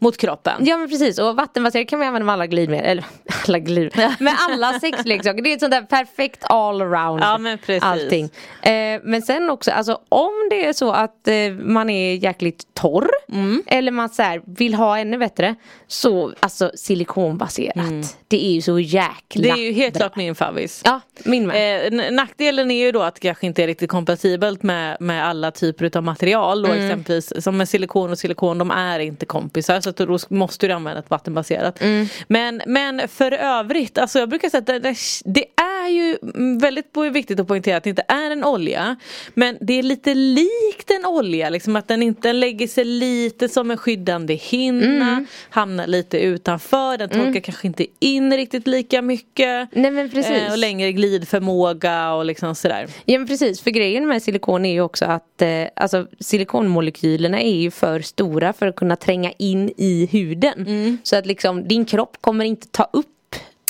mot 0.00 0.16
kroppen. 0.16 0.66
Ja 0.66 0.76
men 0.76 0.88
precis 0.88 1.18
och 1.18 1.36
vattenbaserat 1.36 1.88
kan 1.88 1.98
man 1.98 2.08
använda 2.08 2.26
med 2.26 2.32
alla 2.32 2.46
glidmedel, 2.46 2.86
eller 2.86 3.04
alla 3.48 3.58
glidmedel, 3.58 4.12
med 4.18 4.34
alla 4.48 4.80
sexleksaker. 4.80 5.42
Det 5.42 5.50
är 5.50 5.54
ett 5.54 5.60
sånt 5.60 5.70
där 5.70 5.82
perfekt 5.82 6.44
all 6.44 6.82
around. 6.82 7.22
Ja, 7.22 7.38
men 7.38 7.58
precis. 7.58 7.82
Allting. 7.82 8.24
Eh, 8.62 9.00
men 9.02 9.22
sen 9.22 9.50
också, 9.50 9.70
alltså 9.70 10.00
om 10.08 10.32
det 10.50 10.66
är 10.66 10.72
så 10.72 10.92
att 10.92 11.28
eh, 11.28 11.52
man 11.52 11.90
är 11.90 12.14
jäkligt 12.14 12.74
torr 12.74 13.10
Mm. 13.32 13.62
eller 13.66 13.92
man 13.92 14.08
så 14.08 14.22
här, 14.22 14.42
vill 14.46 14.74
ha 14.74 14.98
ännu 14.98 15.18
bättre 15.18 15.54
så 15.86 16.32
alltså 16.40 16.70
silikonbaserat. 16.74 18.16
Det 18.28 18.46
är 18.46 18.50
ju 18.52 18.62
så 18.62 18.78
jäkla 18.80 19.44
Mm. 19.44 19.56
Det 19.56 19.62
är 19.62 19.66
ju 19.66 19.72
helt 19.72 19.94
bra. 19.94 20.00
klart 20.00 20.16
min 20.16 20.34
favvis. 20.34 20.82
Ja, 20.84 21.00
min 21.24 21.46
med. 21.46 21.92
Eh, 21.94 22.12
nackdelen 22.12 22.70
är 22.70 22.84
ju 22.84 22.92
då 22.92 23.02
att 23.02 23.14
det 23.14 23.20
kanske 23.20 23.46
inte 23.46 23.62
är 23.62 23.66
riktigt 23.66 23.90
kompatibelt 23.90 24.62
med, 24.62 24.96
med 25.00 25.26
alla 25.26 25.50
typer 25.50 25.96
av 25.96 26.04
material. 26.04 26.62
Då 26.62 26.68
Mm. 26.68 26.84
exempelvis 26.84 27.44
som 27.44 27.56
med 27.56 27.68
silikon 27.68 28.10
och 28.10 28.18
silikon, 28.18 28.58
de 28.58 28.70
är 28.70 28.98
inte 28.98 29.26
kompisar. 29.26 29.80
Så 29.80 29.90
att 29.90 29.96
då 29.96 30.18
måste 30.28 30.66
du 30.66 30.72
använda 30.72 30.98
ett 31.00 31.10
vattenbaserat. 31.10 31.80
Mm. 31.82 32.06
Men, 32.28 32.62
men 32.66 33.08
för 33.08 33.32
övrigt, 33.32 33.98
alltså 33.98 34.18
jag 34.18 34.28
brukar 34.28 34.48
säga 34.48 34.58
att 34.58 34.66
det, 34.66 34.78
det, 34.78 34.96
det 35.24 35.44
är 35.86 35.88
ju 35.88 36.18
väldigt 36.60 36.96
viktigt 37.12 37.40
att 37.40 37.48
poängtera 37.48 37.76
att 37.76 37.84
det 37.84 37.90
inte 37.90 38.04
är 38.08 38.30
en 38.30 38.44
olja. 38.44 38.96
Men 39.34 39.58
det 39.60 39.78
är 39.78 39.82
lite 39.82 40.14
likt 40.14 40.90
en 40.90 41.06
olja, 41.06 41.50
liksom 41.50 41.76
att 41.76 41.88
den 41.88 42.02
inte 42.02 42.28
den 42.28 42.40
lägger 42.40 42.66
sig 42.66 42.84
lite 42.84 43.48
som 43.48 43.70
en 43.70 43.76
skyddande 43.76 44.34
hinna. 44.34 45.10
Mm. 45.12 45.26
Hamnar 45.50 45.86
lite 45.86 46.18
utanför, 46.18 46.98
den 46.98 47.08
torkar 47.08 47.40
kanske 47.40 47.66
inte 47.66 47.86
in 47.98 48.36
riktigt 48.36 48.66
lika 48.66 49.02
mycket. 49.02 49.68
Nej 49.72 49.90
men 49.90 50.10
precis. 50.10 50.32
Eh, 50.32 50.52
och 50.52 50.58
längre 50.58 50.92
glidförmåga 50.92 52.12
och 52.12 52.24
liksom 52.24 52.54
sådär. 52.54 52.86
Ja 53.04 53.18
men 53.18 53.28
precis, 53.28 53.60
för 53.60 53.70
grejen 53.70 54.08
med 54.08 54.22
silikon 54.22 54.64
är 54.64 54.72
ju 54.72 54.80
också 54.80 55.04
att 55.04 55.42
eh, 55.42 55.48
alltså, 55.76 56.06
silikonmolekylerna 56.20 57.40
är 57.40 57.56
ju 57.56 57.70
för 57.70 58.00
stora 58.00 58.52
för 58.52 58.66
att 58.66 58.76
kunna 58.76 58.96
tränga 58.96 59.32
in 59.32 59.72
i 59.76 60.08
huden. 60.12 60.98
Så 61.02 61.16
att 61.16 61.26
liksom 61.26 61.68
din 61.68 61.84
kropp 61.84 62.16
kommer 62.20 62.44
inte 62.44 62.68
ta 62.68 62.88
upp 62.92 63.06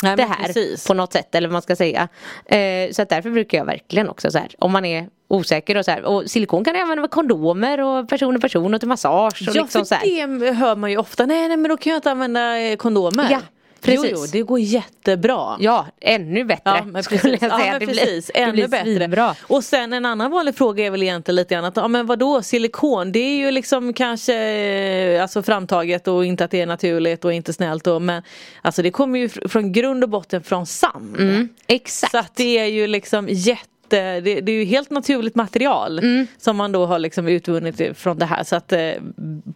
Nej, 0.03 0.17
det 0.17 0.25
här 0.25 0.47
precis. 0.47 0.87
på 0.87 0.95
något 0.95 1.13
sätt 1.13 1.35
eller 1.35 1.49
vad 1.49 1.53
man 1.53 1.63
ska 1.63 1.77
säga. 1.77 2.09
Eh, 2.47 2.91
så 2.93 3.03
att 3.03 3.09
därför 3.09 3.31
brukar 3.31 3.59
jag 3.59 3.65
verkligen 3.65 4.09
också 4.09 4.31
så 4.31 4.39
här 4.39 4.55
om 4.59 4.73
man 4.73 4.85
är 4.85 5.09
osäker 5.29 5.77
och 5.77 5.85
så 5.85 5.91
här. 5.91 6.05
Och 6.05 6.31
silikon 6.31 6.65
kan 6.65 6.75
du 6.75 6.81
använda 6.81 7.01
med 7.01 7.11
kondomer 7.11 7.81
och 7.81 8.09
person 8.09 8.37
och 8.37 8.43
person 8.43 8.75
och 8.75 8.81
till 8.81 8.89
massage 8.89 9.49
och 9.49 9.57
Ja 9.57 9.63
liksom 9.63 9.85
så 9.85 9.95
för 9.95 10.07
här. 10.07 10.39
det 10.41 10.53
hör 10.53 10.77
man 10.77 10.91
ju 10.91 10.97
ofta, 10.97 11.27
nej, 11.27 11.49
nej 11.49 11.57
men 11.57 11.69
då 11.69 11.77
kan 11.77 11.91
jag 11.91 11.99
inte 11.99 12.11
använda 12.11 12.59
eh, 12.59 12.77
kondomer. 12.77 13.29
Ja, 13.31 13.41
precis. 13.81 14.11
Jo, 14.13 14.19
jo, 14.21 14.27
det 14.33 14.43
går 14.43 14.59
jättebra. 14.61 15.57
Ja, 15.61 15.87
ännu 16.01 16.45
bättre 16.45 16.85
Ja 16.95 17.03
skulle 17.03 17.21
precis, 17.21 17.43
jag 17.43 17.51
ja, 17.51 17.59
säga. 17.59 17.71
men 17.73 17.81
det 17.81 17.87
precis. 17.87 18.27
blir, 18.27 18.35
det 18.35 18.41
ännu 18.41 18.53
blir 18.53 18.69
bättre. 18.69 18.97
svinbra. 18.97 19.35
Och 19.43 19.65
sen 19.65 19.93
en 19.93 20.07
annan 20.07 20.31
vanlig 20.31 20.55
fråga 20.55 20.87
är 20.87 20.91
väl 20.91 21.03
egentligen 21.03 21.37
lite 21.37 21.55
grann 21.55 21.65
att, 21.65 21.77
ja 21.77 21.89
men 21.89 22.07
vadå 22.07 22.43
silikon 22.43 23.13
det 23.13 23.19
är 23.19 23.37
ju 23.37 23.51
liksom 23.51 23.93
kanske 23.93 24.35
eh, 24.35 25.23
alltså 25.23 25.43
framtaget 25.43 26.09
och 26.09 26.25
inte 26.25 26.45
att 26.45 26.51
det 26.51 26.61
är 26.61 26.67
naturligt 26.67 27.25
och 27.25 27.33
inte 27.33 27.53
snällt 27.53 27.87
och, 27.87 28.03
men 28.03 28.23
alltså 28.63 28.83
det 28.83 28.91
kommer 28.91 29.19
ju 29.19 29.27
fr- 29.27 29.49
från 29.49 29.73
grund 29.73 30.05
och 30.05 30.11
botten 30.11 30.43
från 30.43 30.67
sand. 30.67 31.17
Mm, 31.19 31.49
exakt. 31.67 32.11
Så 32.11 32.19
att 32.19 32.37
det 32.37 32.59
är 32.59 32.67
ju 32.67 32.87
liksom 32.87 33.29
jätte 33.31 33.65
det, 33.91 34.21
det 34.41 34.53
är 34.53 34.57
ju 34.57 34.65
helt 34.65 34.91
naturligt 34.91 35.35
material 35.35 35.99
Mm. 35.99 36.27
som 36.39 36.57
man 36.57 36.73
då 36.73 36.87
har 36.87 36.99
liksom 36.99 37.29
utvunnit 37.29 37.99
från 37.99 38.19
det 38.19 38.27
här 38.27 38.45
så 38.45 38.57
att 38.57 38.73
eh, 38.73 38.91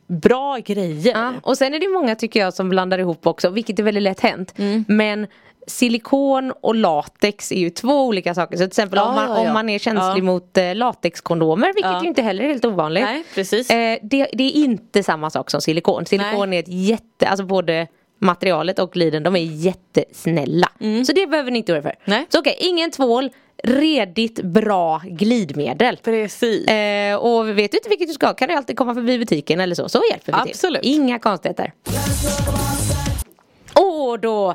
bra 0.06 0.58
grejer. 0.58 1.12
Ja, 1.14 1.32
och 1.42 1.58
sen 1.58 1.74
är 1.74 1.80
det 1.80 1.88
många 1.88 2.14
tycker 2.14 2.40
jag 2.40 2.54
som 2.54 2.68
blandar 2.68 2.98
ihop 2.98 3.26
också, 3.26 3.48
vilket 3.50 3.78
är 3.78 3.82
väldigt 3.82 4.02
lätt 4.02 4.20
hänt. 4.20 4.54
Mm. 4.56 4.84
Men 4.88 5.26
silikon 5.66 6.52
och 6.60 6.74
latex 6.74 7.52
är 7.52 7.56
ju 7.56 7.70
två 7.70 8.06
olika 8.06 8.34
saker. 8.34 8.56
Så 8.56 8.60
till 8.60 8.66
exempel 8.66 8.96
Ja, 8.96 9.08
om, 9.08 9.14
man, 9.14 9.28
ja, 9.28 9.42
ja. 9.42 9.48
om 9.48 9.54
man 9.54 9.68
är 9.68 9.78
känslig 9.78 10.24
mot 10.24 10.56
eh, 10.58 10.74
latexkondomer, 10.74 11.72
vilket 11.74 12.02
ju 12.04 12.08
inte 12.08 12.22
heller 12.22 12.44
är 12.44 12.48
helt 12.48 12.64
ovanligt. 12.64 13.04
Nej, 13.04 13.24
precis. 13.34 13.70
Eh, 13.70 13.98
det, 14.02 14.28
det 14.32 14.44
är 14.44 14.52
inte 14.52 15.02
samma 15.02 15.30
sak 15.30 15.50
som 15.50 15.60
silikon. 15.60 16.06
Silikon 16.06 16.52
är 16.52 16.58
ett 16.58 16.68
jätte, 16.68 17.28
alltså 17.28 17.44
både 17.46 17.86
materialet 18.18 18.78
och 18.78 18.92
gliden, 18.92 19.22
de 19.22 19.36
är 19.36 19.40
jättesnälla. 19.40 20.68
Så 21.06 21.12
det 21.12 21.26
behöver 21.26 21.50
ni 21.50 21.58
inte 21.58 21.72
oroa 21.72 21.78
er 21.78 21.82
för. 21.82 21.88
Mm. 21.90 21.98
Nej. 22.04 22.26
Så 22.28 22.38
okej, 22.38 22.56
ingen 22.60 22.90
tvål, 22.90 23.30
redigt 23.66 24.42
bra 24.42 25.02
glidmedel. 25.04 25.96
Precis. 26.04 26.68
Eh, 26.68 27.16
och 27.16 27.48
vet 27.58 27.70
du 27.72 27.76
inte 27.78 27.88
vilket 27.88 28.08
du 28.08 28.14
ska 28.14 28.34
kan 28.34 28.48
du 28.48 28.54
alltid 28.54 28.76
komma 28.76 28.94
förbi 28.94 29.18
butiken 29.18 29.60
eller 29.60 29.74
så, 29.74 29.88
så 29.88 30.02
hjälper 30.10 30.32
vi 30.44 30.50
Absolut. 30.50 30.82
till. 30.82 30.92
Inga 30.94 31.18
konstigheter. 31.18 31.72
Och 33.74 34.20
då, 34.20 34.54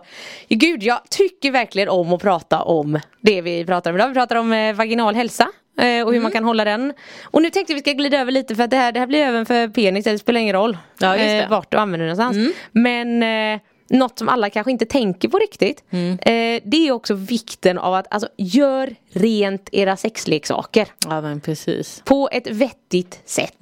gud 0.49 0.83
jag 0.83 0.99
tycker 1.09 1.51
verkligen 1.51 1.89
om 1.89 2.13
att 2.13 2.21
prata 2.21 2.61
om 2.61 2.99
det 3.21 3.41
vi 3.41 3.65
pratar 3.65 3.89
om 3.91 3.95
idag. 3.97 4.07
Vi 4.07 4.13
pratar 4.13 4.35
om 4.35 4.53
eh, 4.53 4.73
vaginal 4.75 5.15
hälsa. 5.15 5.47
eh, 5.81 6.05
Och 6.07 6.13
hur 6.13 6.21
man 6.21 6.31
kan 6.31 6.43
hålla 6.43 6.65
den. 6.65 6.93
Och 7.23 7.41
nu 7.41 7.49
tänkte 7.49 7.73
vi 7.73 7.79
ska 7.79 7.91
glida 7.91 8.19
över 8.19 8.31
lite 8.31 8.55
för 8.55 8.63
att 8.63 8.69
det 8.69 8.77
här, 8.77 8.91
det 8.91 8.99
här 8.99 9.07
blir 9.07 9.19
även 9.19 9.45
för 9.45 9.67
penis, 9.67 10.05
det 10.05 10.19
spelar 10.19 10.39
ingen 10.41 10.55
roll 10.55 10.77
Ja, 10.99 11.15
eh, 11.15 11.49
vart 11.49 11.71
du 11.71 11.77
använder 11.77 12.07
den 12.07 12.17
någonstans. 12.17 12.55
Men 12.71 13.23
eh, 13.53 13.59
något 13.89 14.19
som 14.19 14.29
alla 14.29 14.49
kanske 14.49 14.71
inte 14.71 14.85
tänker 14.85 15.29
på 15.29 15.37
riktigt. 15.37 15.83
Eh, 15.91 16.61
det 16.63 16.87
är 16.87 16.91
också 16.91 17.13
vikten 17.13 17.77
av 17.77 17.93
att 17.93 18.13
alltså, 18.13 18.29
gör 18.37 18.95
rent 19.11 19.69
era 19.71 19.97
sexleksaker 19.97 20.87
Ja 21.05 21.21
men 21.21 21.41
precis. 21.41 22.01
på 22.05 22.29
ett 22.31 22.47
vettigt 22.47 23.21
sätt. 23.25 23.55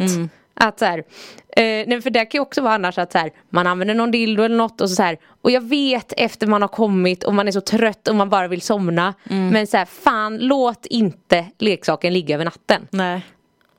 Att 0.59 0.79
så 0.79 0.85
här, 0.85 1.03
eh, 1.49 2.01
för 2.01 2.09
det 2.09 2.19
kan 2.25 2.39
ju 2.39 2.39
också 2.39 2.61
vara 2.61 2.73
annars 2.73 2.97
att 2.97 3.11
så 3.11 3.17
här, 3.17 3.31
man 3.49 3.67
använder 3.67 3.95
någon 3.95 4.11
dildo 4.11 4.43
eller 4.43 4.55
något 4.55 4.81
och 4.81 4.89
så, 4.89 4.95
så 4.95 5.03
här, 5.03 5.17
och 5.41 5.51
jag 5.51 5.61
vet 5.61 6.13
efter 6.17 6.47
man 6.47 6.61
har 6.61 6.69
kommit 6.69 7.23
och 7.23 7.33
man 7.33 7.47
är 7.47 7.51
så 7.51 7.61
trött 7.61 8.07
och 8.07 8.15
man 8.15 8.29
bara 8.29 8.47
vill 8.47 8.61
somna. 8.61 9.13
Men 9.51 9.67
så 9.67 9.77
här, 9.77 9.85
fan 9.85 10.37
låt 10.37 10.85
inte 10.85 11.45
leksaken 11.57 12.13
ligga 12.13 12.35
över 12.35 12.45
natten. 12.45 12.87
Nej. 12.89 13.25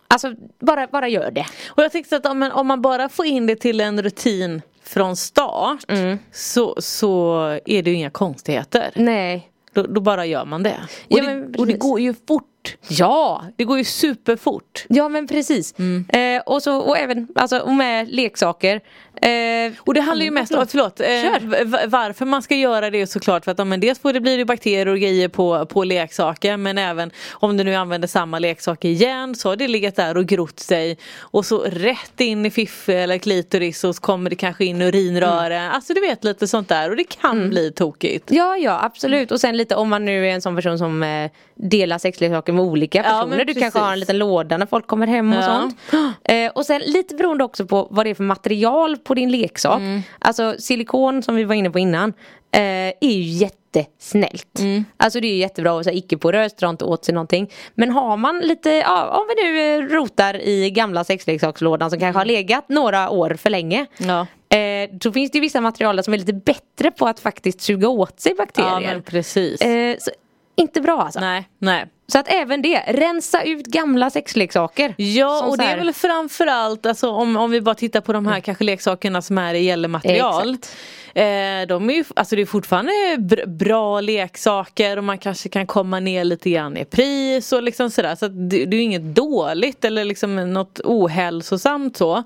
Alltså 0.08 0.34
bara, 0.60 0.86
bara 0.86 1.08
gör 1.08 1.30
det. 1.30 1.46
Och 1.68 1.82
jag 1.82 1.92
tänkte 1.92 2.16
att 2.16 2.26
om 2.26 2.38
man, 2.38 2.52
om 2.52 2.66
man 2.66 2.82
bara 2.82 3.08
får 3.08 3.26
in 3.26 3.46
det 3.46 3.56
till 3.56 3.80
en 3.80 4.02
rutin 4.02 4.62
från 4.88 5.16
start 5.16 5.84
så, 6.32 6.74
så 6.78 7.40
är 7.64 7.82
det 7.82 7.90
ju 7.90 7.96
inga 7.96 8.10
konstigheter. 8.10 8.90
Nej. 8.94 9.50
Då, 9.72 9.82
då 9.82 10.00
bara 10.00 10.26
gör 10.26 10.44
man 10.44 10.62
det. 10.62 10.76
Och, 11.10 11.18
Ja, 11.18 11.22
det, 11.22 11.58
och 11.58 11.66
det 11.66 11.72
går 11.72 12.00
ju 12.00 12.14
fort. 12.28 12.44
Ja, 12.88 13.42
Det 13.56 13.64
går 13.64 13.78
ju 13.78 13.84
superfort. 13.84 14.84
ja 14.88 15.08
men 15.08 15.26
precis. 15.28 15.74
Eh, 16.08 16.42
och, 16.46 16.62
så, 16.62 16.76
och 16.76 16.98
även 16.98 17.28
alltså, 17.34 17.58
och 17.58 17.74
med 17.74 18.08
leksaker. 18.08 18.80
Eh, 19.22 19.72
Och 19.78 19.94
det 19.94 20.00
handlar 20.00 20.24
ju 20.24 20.30
mest 20.30 20.54
om, 20.54 20.66
förlåt, 20.66 21.00
eh, 21.00 21.86
varför 21.88 22.24
man 22.24 22.42
ska 22.42 22.54
göra 22.54 22.90
det 22.90 23.00
är 23.00 23.06
såklart 23.06 23.44
för 23.44 23.52
att 23.52 23.66
men 23.66 23.80
dels 23.80 23.98
får 23.98 24.12
det 24.12 24.20
bli 24.20 24.36
det 24.36 24.44
bakterier 24.44 24.88
och 24.88 24.98
grejer 24.98 25.28
på, 25.28 25.66
på 25.66 25.84
leksaker 25.84 26.56
men 26.56 26.78
även 26.78 27.10
om 27.32 27.56
du 27.56 27.64
nu 27.64 27.74
använder 27.74 28.08
samma 28.08 28.38
leksak 28.38 28.84
igen 28.84 29.34
så 29.34 29.48
har 29.48 29.56
det 29.56 29.68
legat 29.68 29.96
där 29.96 30.16
och 30.16 30.26
grott 30.26 30.60
sig 30.60 30.98
och 31.20 31.46
så 31.46 31.58
rätt 31.62 32.20
in 32.20 32.46
i 32.46 32.50
fiffi 32.50 32.92
eller 32.92 33.18
klitoris 33.18 33.84
och 33.84 33.94
så 33.94 34.00
kommer 34.02 34.30
det 34.30 34.36
kanske 34.36 34.64
in 34.64 34.82
urinrören. 34.82 35.62
Mm. 35.62 35.72
Alltså 35.74 35.94
du 35.94 36.00
vet 36.00 36.24
lite 36.24 36.48
sånt 36.48 36.68
där 36.68 36.90
och 36.90 36.96
det 36.96 37.04
kan 37.04 37.50
bli 37.50 37.72
tokigt. 37.72 38.24
Ja, 38.30 38.56
ja 38.56 38.80
absolut. 38.84 39.32
Och 39.32 39.40
sen 39.40 39.56
lite 39.56 39.74
om 39.74 39.88
man 39.88 40.04
nu 40.04 40.26
är 40.28 40.30
en 40.34 40.42
sån 40.42 40.56
person 40.56 40.78
som 40.78 41.02
eh, 41.02 41.30
delar 41.54 41.98
sexleksaker 41.98 42.52
med 42.58 42.66
olika 42.66 42.98
Ja, 42.98 43.04
personer. 43.04 43.36
men 43.36 43.46
du 43.46 43.54
kanske 43.54 43.78
har 43.78 43.92
en 43.92 44.00
liten 44.00 44.18
låda 44.18 44.56
när 44.56 44.66
folk 44.66 44.86
kommer 44.86 45.06
hem 45.06 45.32
och 45.32 45.38
Ja. 45.38 45.42
sånt. 45.42 45.76
Eh, 46.24 46.50
och 46.54 46.66
sen 46.66 46.80
lite 46.86 47.14
beroende 47.14 47.44
också 47.44 47.66
på 47.66 47.88
vad 47.90 48.06
det 48.06 48.10
är 48.10 48.14
för 48.14 48.24
material 48.24 48.96
på 48.96 49.14
din 49.14 49.30
leksak. 49.30 49.78
Mm. 49.80 50.02
Alltså 50.18 50.54
silikon 50.58 51.22
som 51.22 51.34
vi 51.34 51.44
var 51.44 51.54
inne 51.54 51.70
på 51.70 51.78
innan 51.78 52.12
eh, 52.52 52.60
är 52.60 52.92
ju 53.02 53.22
jättesnällt. 53.22 54.58
Mm. 54.58 54.84
Alltså 54.96 55.20
det 55.20 55.26
är 55.26 55.32
ju 55.32 55.36
jättebra 55.38 55.72
och 55.72 55.84
så 55.84 55.90
icke 55.90 56.16
poröst, 56.18 56.58
drar 56.58 56.70
inte 56.70 56.84
åt 56.84 57.04
sig 57.04 57.14
någonting. 57.14 57.50
Men 57.74 57.90
har 57.90 58.16
man 58.16 58.38
lite, 58.38 58.70
ja, 58.70 59.06
om 59.08 59.24
vi 59.28 59.42
nu 59.44 59.74
eh, 59.76 59.82
rotar 59.82 60.36
i 60.42 60.70
gamla 60.70 61.04
sexleksakslådan 61.04 61.90
som 61.90 62.00
kanske 62.00 62.18
har 62.20 62.24
legat 62.24 62.68
några 62.68 63.10
år 63.10 63.34
för 63.34 63.50
länge. 63.50 63.86
Ja. 63.98 64.26
Eh, 64.56 64.90
så 65.02 65.12
finns 65.12 65.30
det 65.30 65.36
ju 65.38 65.42
vissa 65.42 65.60
material 65.60 66.02
som 66.04 66.14
är 66.14 66.18
lite 66.18 66.32
bättre 66.32 66.90
på 66.90 67.06
att 67.06 67.20
faktiskt 67.20 67.60
suga 67.60 67.88
åt 67.88 68.20
sig 68.20 68.34
bakterier. 68.34 68.70
Ja 68.70 68.80
men 68.80 69.02
precis. 69.02 69.60
Eh, 69.60 69.96
så, 69.98 70.10
inte 70.56 70.80
bra 70.80 71.02
alltså. 71.02 71.20
Nej, 71.20 71.48
nej. 71.58 71.86
Så 72.12 72.18
att 72.18 72.26
även 72.28 72.62
det, 72.62 72.78
rensa 72.86 73.42
ut 73.42 73.66
gamla 73.66 74.10
sexleksaker. 74.10 74.94
Ja 74.96 75.46
och 75.46 75.58
det 75.58 75.64
är 75.64 75.76
väl 75.76 75.92
framförallt 75.94 76.86
alltså, 76.86 77.10
om, 77.10 77.36
om 77.36 77.50
vi 77.50 77.60
bara 77.60 77.74
tittar 77.74 78.00
på 78.00 78.12
de 78.12 78.26
här 78.26 78.40
kanske 78.40 78.64
leksakerna 78.64 79.22
som 79.22 79.38
är 79.38 79.54
i 79.54 79.64
gällematerial. 79.64 80.50
Exakt. 80.54 80.76
Eh, 81.14 81.66
de 81.68 81.90
är 81.90 81.94
ju, 81.94 82.04
alltså 82.16 82.36
det 82.36 82.42
är 82.42 82.46
fortfarande 82.46 82.92
br- 83.18 83.46
bra 83.46 84.00
leksaker 84.00 84.96
och 84.96 85.04
man 85.04 85.18
kanske 85.18 85.48
kan 85.48 85.66
komma 85.66 86.00
ner 86.00 86.24
lite 86.24 86.50
grann 86.50 86.76
i 86.76 86.84
pris 86.84 87.52
och 87.52 87.62
liksom 87.62 87.90
sådär. 87.90 88.14
Så 88.14 88.28
det, 88.28 88.64
det 88.64 88.76
är 88.76 88.78
ju 88.78 88.82
inget 88.84 89.14
dåligt 89.14 89.84
eller 89.84 90.04
liksom 90.04 90.52
något 90.52 90.80
ohälsosamt 90.84 91.96
så. 91.96 92.16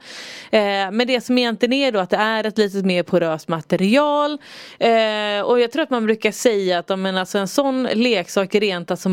Eh, 0.50 0.90
men 0.92 1.06
det 1.06 1.20
som 1.20 1.38
egentligen 1.38 1.72
är 1.72 1.92
då 1.92 1.98
att 1.98 2.10
det 2.10 2.16
är 2.16 2.44
ett 2.44 2.58
lite 2.58 2.86
mer 2.86 3.02
poröst 3.02 3.48
material. 3.48 4.38
Eh, 4.78 5.40
och 5.44 5.60
jag 5.60 5.72
tror 5.72 5.82
att 5.82 5.90
man 5.90 6.06
brukar 6.06 6.32
säga 6.32 6.78
att 6.78 6.98
men 6.98 7.16
alltså 7.16 7.38
en 7.38 7.48
sån 7.48 7.82
leksak 7.82 8.54
rent 8.54 8.90
alltså 8.90 9.08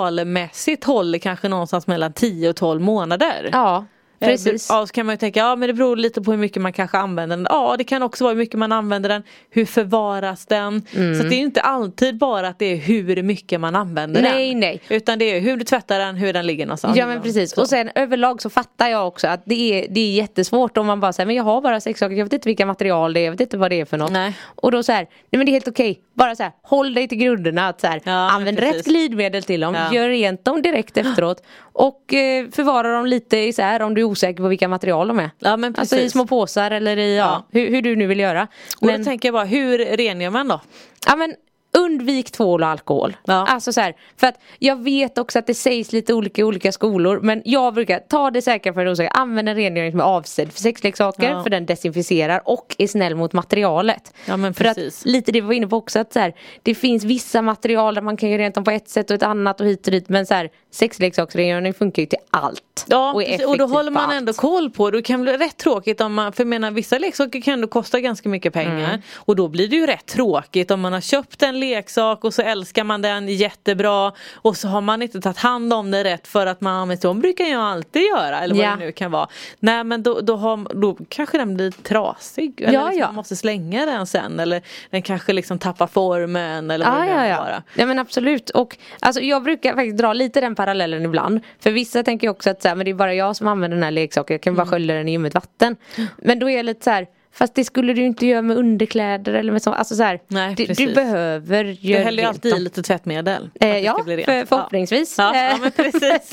materialmässigt 0.00 0.84
håller 0.84 1.18
kanske 1.18 1.48
någonstans 1.48 1.86
mellan 1.86 2.12
10 2.12 2.48
och 2.48 2.56
12 2.56 2.80
månader. 2.80 3.50
Ja, 3.52 3.84
precis. 4.20 4.70
Eh, 4.70 4.76
Ja, 4.76 4.86
så 4.86 4.92
kan 4.92 5.06
man 5.06 5.12
ju 5.12 5.16
tänka, 5.16 5.40
ja 5.40 5.56
men 5.56 5.66
det 5.66 5.72
beror 5.74 5.96
lite 5.96 6.22
på 6.22 6.30
hur 6.30 6.38
mycket 6.38 6.62
man 6.62 6.72
kanske 6.72 6.98
använder 6.98 7.36
den. 7.36 7.46
Ja, 7.50 7.74
det 7.78 7.84
kan 7.84 8.02
också 8.02 8.24
vara 8.24 8.32
hur 8.34 8.38
mycket 8.38 8.58
man 8.58 8.72
använder 8.72 9.08
den. 9.08 9.22
Hur 9.50 9.64
förvaras 9.64 10.46
den? 10.46 10.82
Mm. 10.96 11.14
Så 11.14 11.22
det 11.28 11.34
är 11.34 11.38
inte 11.40 11.60
alltid 11.60 12.18
bara 12.18 12.48
att 12.48 12.58
det 12.58 12.66
är 12.66 12.76
hur 12.76 13.22
mycket 13.22 13.60
man 13.60 13.76
använder 13.76 14.22
Nej, 14.22 14.48
den. 14.50 14.60
nej. 14.60 14.80
Utan 14.88 15.18
det 15.18 15.24
är 15.36 15.40
hur 15.40 15.56
du 15.56 15.64
tvättar 15.64 15.98
den, 15.98 16.16
hur 16.16 16.32
den 16.32 16.46
ligger 16.46 16.66
någonstans. 16.66 16.96
Ja 16.96 17.06
men 17.06 17.22
precis 17.22 17.52
och 17.52 17.68
sen 17.68 17.90
överlag 17.94 18.42
så 18.42 18.50
fattar 18.50 18.88
jag 18.88 19.06
också 19.06 19.28
att 19.28 19.42
det 19.44 19.54
är, 19.84 19.86
det 19.90 20.00
är 20.00 20.12
jättesvårt 20.12 20.76
om 20.78 20.86
man 20.86 21.00
bara 21.00 21.12
säger 21.12 21.26
men 21.26 21.36
jag 21.36 21.44
har 21.44 21.60
bara 21.60 21.80
sexsaker, 21.80 22.16
jag 22.16 22.24
vet 22.24 22.32
inte 22.32 22.48
vilka 22.48 22.66
material 22.66 23.12
det 23.12 23.20
är, 23.20 23.24
jag 23.24 23.30
vet 23.30 23.40
inte 23.40 23.58
vad 23.58 23.70
det 23.70 23.80
är 23.80 23.84
för 23.84 23.96
något. 23.98 24.12
Nej. 24.12 24.36
Och 24.54 24.72
då 24.72 24.82
så 24.82 24.92
här, 24.92 25.02
nej 25.02 25.38
men 25.38 25.46
det 25.46 25.50
är 25.50 25.52
helt 25.52 25.68
okej, 25.68 26.00
bara 26.14 26.36
så 26.36 26.42
här, 26.42 26.52
håll 26.62 26.94
dig 26.94 27.08
till 27.08 27.18
grunderna 27.18 27.68
att 27.68 27.80
så 27.80 27.86
här, 27.86 28.00
Ja, 28.04 28.12
använd 28.30 28.58
precis. 28.58 28.76
rätt 28.76 28.84
glidmedel 28.86 29.42
till 29.42 29.60
dem, 29.60 29.74
Ja. 29.74 29.94
gör 29.94 30.08
rent 30.08 30.44
dem 30.44 30.62
direkt 30.62 30.96
efteråt 30.96 31.42
och 31.72 32.14
eh, 32.14 32.46
förvara 32.52 32.92
dem 32.92 33.06
lite 33.06 33.36
isär 33.36 33.82
om 33.82 33.94
du 33.94 34.02
osäker 34.10 34.42
på 34.42 34.48
vilka 34.48 34.68
material 34.68 35.08
de 35.08 35.18
är. 35.18 35.30
Ja, 35.38 35.56
men 35.56 35.74
alltså 35.78 35.96
i 35.96 35.98
precis. 35.98 36.12
små 36.12 36.26
påsar 36.26 36.70
eller 36.70 36.96
i, 36.96 37.16
ja, 37.16 37.24
Ja. 37.24 37.60
Hur, 37.60 37.70
hur 37.70 37.82
du 37.82 37.96
nu 37.96 38.06
vill 38.06 38.20
göra. 38.20 38.48
Och 38.80 38.86
Men, 38.86 39.00
då 39.00 39.04
tänker 39.04 39.28
jag 39.28 39.32
bara, 39.34 39.44
hur 39.44 39.78
rengör 39.78 40.30
man 40.30 40.48
då? 40.48 40.60
ja, 41.06 41.16
men 41.16 41.34
undvik 41.78 42.30
tvål 42.30 42.62
och 42.62 42.68
alkohol. 42.68 43.16
Ja. 43.24 43.46
Alltså 43.48 43.72
så 43.72 43.80
här, 43.80 43.94
för 44.16 44.26
att 44.26 44.40
jag 44.58 44.82
vet 44.82 45.18
också 45.18 45.38
att 45.38 45.46
det 45.46 45.54
sägs 45.54 45.92
lite 45.92 46.14
olika 46.14 46.40
i 46.40 46.44
olika 46.44 46.72
skolor 46.72 47.20
men 47.22 47.42
jag 47.44 47.74
brukar 47.74 47.98
ta 47.98 48.30
det 48.30 48.42
säkra 48.42 48.74
för 48.74 48.84
det 48.84 48.90
osäkra. 48.90 49.10
Använd 49.10 49.48
en 49.48 49.54
rengöring 49.54 49.90
som 49.90 50.00
är 50.00 50.04
avsedd 50.04 50.52
för 50.52 50.60
sexleksaker 50.60 51.30
Ja. 51.30 51.42
för 51.42 51.50
den 51.50 51.66
desinficerar 51.66 52.42
och 52.44 52.76
är 52.78 52.86
snäll 52.86 53.14
mot 53.14 53.32
materialet. 53.32 54.14
Ja, 54.26 54.36
men 54.36 54.54
för 54.54 54.64
att 54.64 54.76
precis. 54.76 55.04
lite 55.04 55.32
det 55.32 55.40
vi 55.40 55.46
var 55.46 55.54
inne 55.54 55.66
på 55.66 55.76
också 55.76 55.98
att 55.98 56.12
så 56.12 56.18
här, 56.18 56.34
det 56.62 56.74
finns 56.74 57.04
vissa 57.04 57.42
material 57.42 57.94
där 57.94 58.02
man 58.02 58.16
kan 58.16 58.30
göra 58.30 58.42
rent 58.42 58.54
dem 58.54 58.64
på 58.64 58.70
ett 58.70 58.88
sätt 58.88 59.10
och 59.10 59.16
ett 59.16 59.22
annat 59.22 59.60
och 59.60 59.66
hit 59.66 59.86
och 59.86 59.92
dit 59.92 60.08
men 60.08 60.26
så 60.26 60.34
här, 60.34 60.50
sexleksaksrengöring 60.72 61.74
funkar 61.74 62.02
ju 62.02 62.06
till 62.06 62.18
allt. 62.30 62.86
Ja, 62.88 63.12
och, 63.12 63.22
är 63.22 63.48
och 63.48 63.58
då 63.58 63.66
håller 63.66 63.90
man 63.90 64.10
ändå 64.10 64.32
koll 64.32 64.70
på 64.70 64.90
det. 64.90 64.98
Det 64.98 65.02
kan 65.02 65.22
bli 65.22 65.36
rätt 65.36 65.56
tråkigt 65.56 66.00
om 66.00 66.14
man, 66.14 66.32
för 66.32 66.42
jag 66.42 66.48
menar 66.48 66.70
vissa 66.70 66.98
leksaker 66.98 67.40
kan 67.40 67.54
ändå 67.54 67.68
kosta 67.68 68.00
ganska 68.00 68.28
mycket 68.28 68.52
pengar. 68.52 68.88
Mm. 68.88 69.00
Och 69.14 69.36
då 69.36 69.48
blir 69.48 69.68
det 69.68 69.76
ju 69.76 69.86
rätt 69.86 70.06
tråkigt 70.06 70.70
om 70.70 70.80
man 70.80 70.92
har 70.92 71.00
köpt 71.00 71.42
en 71.42 71.59
leksak 71.60 72.24
och 72.24 72.34
så 72.34 72.42
älskar 72.42 72.84
man 72.84 73.02
den 73.02 73.28
jättebra. 73.28 74.12
Och 74.34 74.56
så 74.56 74.68
har 74.68 74.80
man 74.80 75.02
inte 75.02 75.20
tagit 75.20 75.38
hand 75.38 75.72
om 75.72 75.90
den 75.90 76.04
rätt 76.04 76.26
för 76.28 76.46
att 76.46 76.60
man, 76.60 76.88
men 76.88 76.98
så 76.98 77.14
brukar 77.14 77.44
jag 77.44 77.60
alltid 77.60 78.02
göra. 78.02 78.40
Eller 78.40 78.54
vad 78.54 78.64
Ja. 78.64 78.70
det 78.70 78.76
nu 78.76 78.92
kan 78.92 79.10
vara. 79.10 79.28
Nej 79.60 79.84
men 79.84 80.02
då, 80.02 80.20
då, 80.20 80.36
har, 80.36 80.74
då 80.74 80.96
kanske 81.08 81.38
den 81.38 81.54
blir 81.54 81.70
trasig. 81.70 82.60
Eller 82.60 82.72
Ja, 82.72 82.84
liksom 82.86 83.00
ja. 83.00 83.06
man 83.06 83.14
måste 83.14 83.36
slänga 83.36 83.86
den 83.86 84.06
sen. 84.06 84.40
Eller 84.40 84.62
den 84.90 85.02
kanske 85.02 85.32
liksom 85.32 85.58
tappar 85.58 85.86
formen. 85.86 86.70
Eller 86.70 86.86
vad 86.90 87.00
Ja, 87.08 87.14
det 87.14 87.28
ja, 87.28 87.48
ja. 87.50 87.62
ja 87.74 87.86
men 87.86 87.98
absolut 87.98 88.50
och 88.50 88.76
alltså, 89.00 89.22
jag 89.22 89.42
brukar 89.42 89.74
faktiskt 89.74 89.96
dra 89.98 90.12
lite 90.12 90.40
den 90.40 90.54
parallellen 90.54 91.04
ibland 91.04 91.40
För 91.60 91.70
vissa 91.70 92.02
tänker 92.02 92.26
ju 92.26 92.30
också 92.30 92.50
att 92.50 92.62
så 92.62 92.68
här, 92.68 92.74
men 92.74 92.84
det 92.84 92.90
är 92.90 92.94
bara 92.94 93.14
jag 93.14 93.36
som 93.36 93.48
använder 93.48 93.76
den 93.76 93.84
här 93.84 93.90
leksaken 93.90 94.34
Jag 94.34 94.42
kan 94.42 94.54
bara 94.54 94.62
Mm. 94.62 94.70
skölja 94.70 94.94
den 94.94 95.08
i 95.08 95.12
ljummet 95.12 95.34
vatten 95.34 95.76
Men 96.16 96.38
då 96.38 96.50
är 96.50 96.56
jag 96.56 96.64
lite 96.66 96.84
så 96.84 96.90
här 96.90 97.06
Fast 97.32 97.54
det 97.54 97.64
skulle 97.64 97.92
du 97.92 98.02
inte 98.04 98.26
göra 98.26 98.42
med 98.42 98.56
underkläder 98.56 99.32
eller 99.32 99.52
med 99.52 99.62
så, 99.62 99.72
alltså 99.72 99.94
så 99.94 100.02
här, 100.02 100.20
Nej, 100.28 100.54
du, 100.54 100.66
du 100.66 100.94
behöver 100.94 101.64
Du 101.64 101.72
göra 101.80 102.02
häller 102.04 102.22
ju 102.22 102.28
alltid 102.28 102.54
i 102.56 102.58
lite 102.60 102.82
tvättmedel. 102.82 103.50
Eh, 103.60 103.78
ja, 103.78 104.02
för, 104.04 104.46
förhoppningsvis 104.46 105.18
Ja, 105.18 105.36
ja 105.36 105.40
Eh, 105.40 105.60
men 105.60 105.70
precis. 105.70 106.30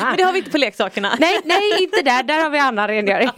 men 0.00 0.16
det 0.16 0.22
har 0.22 0.32
vi 0.32 0.38
inte 0.38 0.50
på 0.50 0.58
leksakerna. 0.58 1.12
Nej, 1.20 1.40
nej 1.44 1.82
inte 1.82 2.02
där, 2.02 2.22
där 2.22 2.42
har 2.42 2.50
vi 2.50 2.58
annan 2.58 2.88
rengöring 2.88 3.30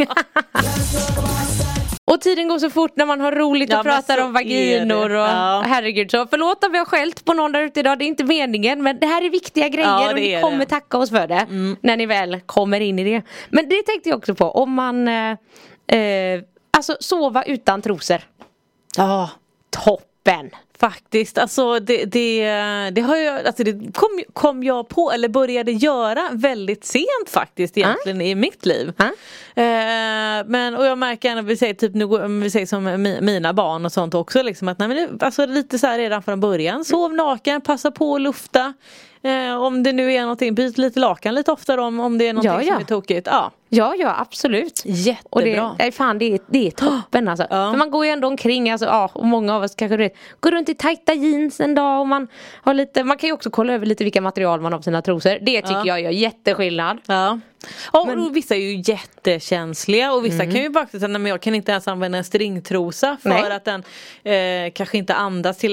Och 2.05 2.21
tiden 2.21 2.49
går 2.49 2.59
så 2.59 2.71
fort 2.71 2.97
när 2.97 3.07
man 3.07 3.21
har 3.21 3.33
roligt 3.33 3.71
Ja, 3.71 3.79
och 3.79 3.87
men 3.87 3.95
pratar 3.95 4.25
om 4.25 4.33
vaginor 4.33 5.11
och. 5.11 5.17
Ja. 5.27 5.65
herregud 5.67 6.11
så 6.11 6.27
förlåt 6.31 6.65
om 6.65 6.73
vi 6.73 6.79
har 6.79 6.85
skällt 6.85 7.25
på 7.25 7.33
någon 7.33 7.53
där 7.53 7.63
ute 7.63 7.81
idag, 7.81 7.99
det 7.99 8.05
är 8.05 8.07
inte 8.07 8.25
meningen 8.25 8.83
men 8.83 8.99
det 9.01 9.07
här 9.07 9.25
är 9.25 9.31
viktiga 9.31 9.69
grejer 9.69 9.89
Ja, 9.89 10.09
och 10.09 10.15
ni 10.15 10.41
kommer 10.41 10.49
det. 10.51 10.55
Mm. 10.55 10.67
tacka 10.67 10.99
oss 10.99 11.11
för 11.11 11.27
det 11.27 11.47
när 11.81 11.97
ni 11.97 12.07
väl 12.07 12.41
kommer 12.41 12.81
in 12.81 12.99
i 12.99 13.05
det. 13.05 13.23
Men 13.51 13.69
det 13.69 13.83
tänkte 13.83 14.09
jag 14.09 14.19
också 14.19 14.35
på, 14.35 14.51
om 14.51 14.73
man 14.73 15.09
eh, 15.09 15.31
eh, 15.99 16.41
Alltså 16.77 16.97
sova 17.01 17.43
utan 17.43 17.83
trosor 17.83 18.21
Ja. 18.97 19.31
Toppen! 19.71 20.01
toppen! 20.27 20.51
Faktiskt, 20.81 21.39
alltså 21.39 21.81
det, 21.81 22.05
det, 22.05 22.41
det 22.93 23.01
har 23.01 23.17
jag, 23.17 23.47
alltså 23.47 23.65
det 23.65 23.73
kom, 23.95 24.23
kom 24.33 24.63
jag 24.63 24.89
på, 24.89 25.11
eller 25.13 25.29
började 25.29 25.73
göra 25.73 26.29
väldigt 26.33 26.85
sent 26.85 27.29
faktiskt 27.29 27.79
egentligen 27.79 28.21
i 28.21 28.35
mitt 28.35 28.67
liv. 28.67 28.93
Ah. 28.97 29.05
Eh, 29.61 30.45
men 30.47 30.75
och 30.77 30.87
jag 30.87 30.99
märker 30.99 31.35
när 31.35 31.43
vi 31.43 31.57
säger 31.57 31.75
typ 31.75 31.95
nu, 31.95 32.07
vi 32.43 32.51
säger 32.51 32.67
som 32.67 32.89
mi- 32.89 33.21
mina 33.21 33.53
barn 33.53 33.85
och 33.87 33.93
sånt 33.93 34.15
också 34.15 34.43
liksom 34.43 34.69
att 34.69 34.79
nej, 34.79 34.89
men 34.89 34.97
det, 35.19 35.25
alltså 35.27 35.47
lite 35.47 35.79
så 35.79 35.87
här 35.87 35.99
redan 35.99 36.23
från 36.23 36.41
början, 36.41 36.85
sov 36.85 37.15
naken, 37.15 37.61
passa 37.61 37.91
på 37.91 38.15
att 38.15 38.21
lufta. 38.21 38.75
Eh, 39.23 39.63
om 39.63 39.83
det 39.83 39.93
nu 39.93 40.13
är 40.13 40.21
någonting, 40.23 40.55
byt 40.55 40.79
lite 40.79 41.01
lakan 41.01 41.35
lite 41.35 41.53
oftare 41.53 41.81
om, 41.81 42.01
om 42.01 42.19
det 42.19 42.29
är 42.29 42.33
någonting 42.33 42.53
Ja, 42.53 42.63
ja. 42.63 42.73
som 42.75 42.83
är 42.83 42.87
tokigt. 42.87 43.27
Ja. 43.31 43.51
Ja, 43.69 43.95
ja 43.99 44.15
absolut. 44.21 44.83
Jättebra. 44.85 45.29
Och 45.31 45.43
det, 45.43 45.71
nej, 45.79 45.93
fan, 45.93 46.19
det, 46.19 46.33
är, 46.35 46.39
det 46.47 46.67
är 46.67 46.71
toppen 46.71 47.29
alltså. 47.29 47.47
Ja. 47.51 47.71
För 47.73 47.77
man 47.79 47.91
går 47.91 48.05
ju 48.07 48.11
ändå 48.13 48.29
omkring, 48.29 48.71
alltså, 48.71 48.87
ja, 48.87 49.11
och 49.13 49.27
många 49.27 49.57
av 49.57 49.63
oss 49.63 49.75
kanske 49.75 49.97
du 49.97 50.03
vet, 50.03 50.15
går 50.41 50.51
runt 50.51 50.66
i 50.69 50.75
tajta 50.75 51.15
jeans 51.15 51.61
en 51.61 51.75
dag 51.75 52.01
och 52.01 52.07
man 52.09 52.29
har 52.63 52.75
lite, 52.75 53.05
man 53.05 53.17
kan 53.17 53.27
ju 53.29 53.33
också 53.33 53.51
kolla 53.51 53.73
över 53.73 53.87
lite 53.87 54.05
vilka 54.05 54.21
material 54.21 54.61
man 54.61 54.73
har 54.73 54.79
på 54.79 54.83
sina 54.83 55.03
trosor. 55.03 55.31
Det 55.43 55.63
tycker 55.63 55.75
Ja. 55.75 55.87
jag 55.87 56.01
gör 56.01 56.11
jätteskillnad. 56.11 56.99
Ja. 57.07 57.39
Ja, 57.93 58.01
och 58.13 58.37
vissa 58.37 58.55
är 58.55 58.59
ju 58.59 58.83
jättekänsliga 58.87 60.13
och 60.13 60.25
vissa 60.25 60.45
kan 60.45 60.55
ju 60.63 60.69
bara 60.69 60.87
säga 60.87 61.09
men 61.09 61.27
jag 61.27 61.41
kan 61.41 61.55
inte 61.55 61.73
ens 61.73 61.89
använda 61.89 62.19
en 62.19 62.25
stringtrosa 62.25 63.17
för 63.23 63.29
Nej. 63.29 63.53
att 63.53 63.65
den 63.65 63.83
eh, 64.67 64.73
kanske 64.73 64.99
inte 64.99 65.15
andas 65.15 65.59
till, 65.59 65.73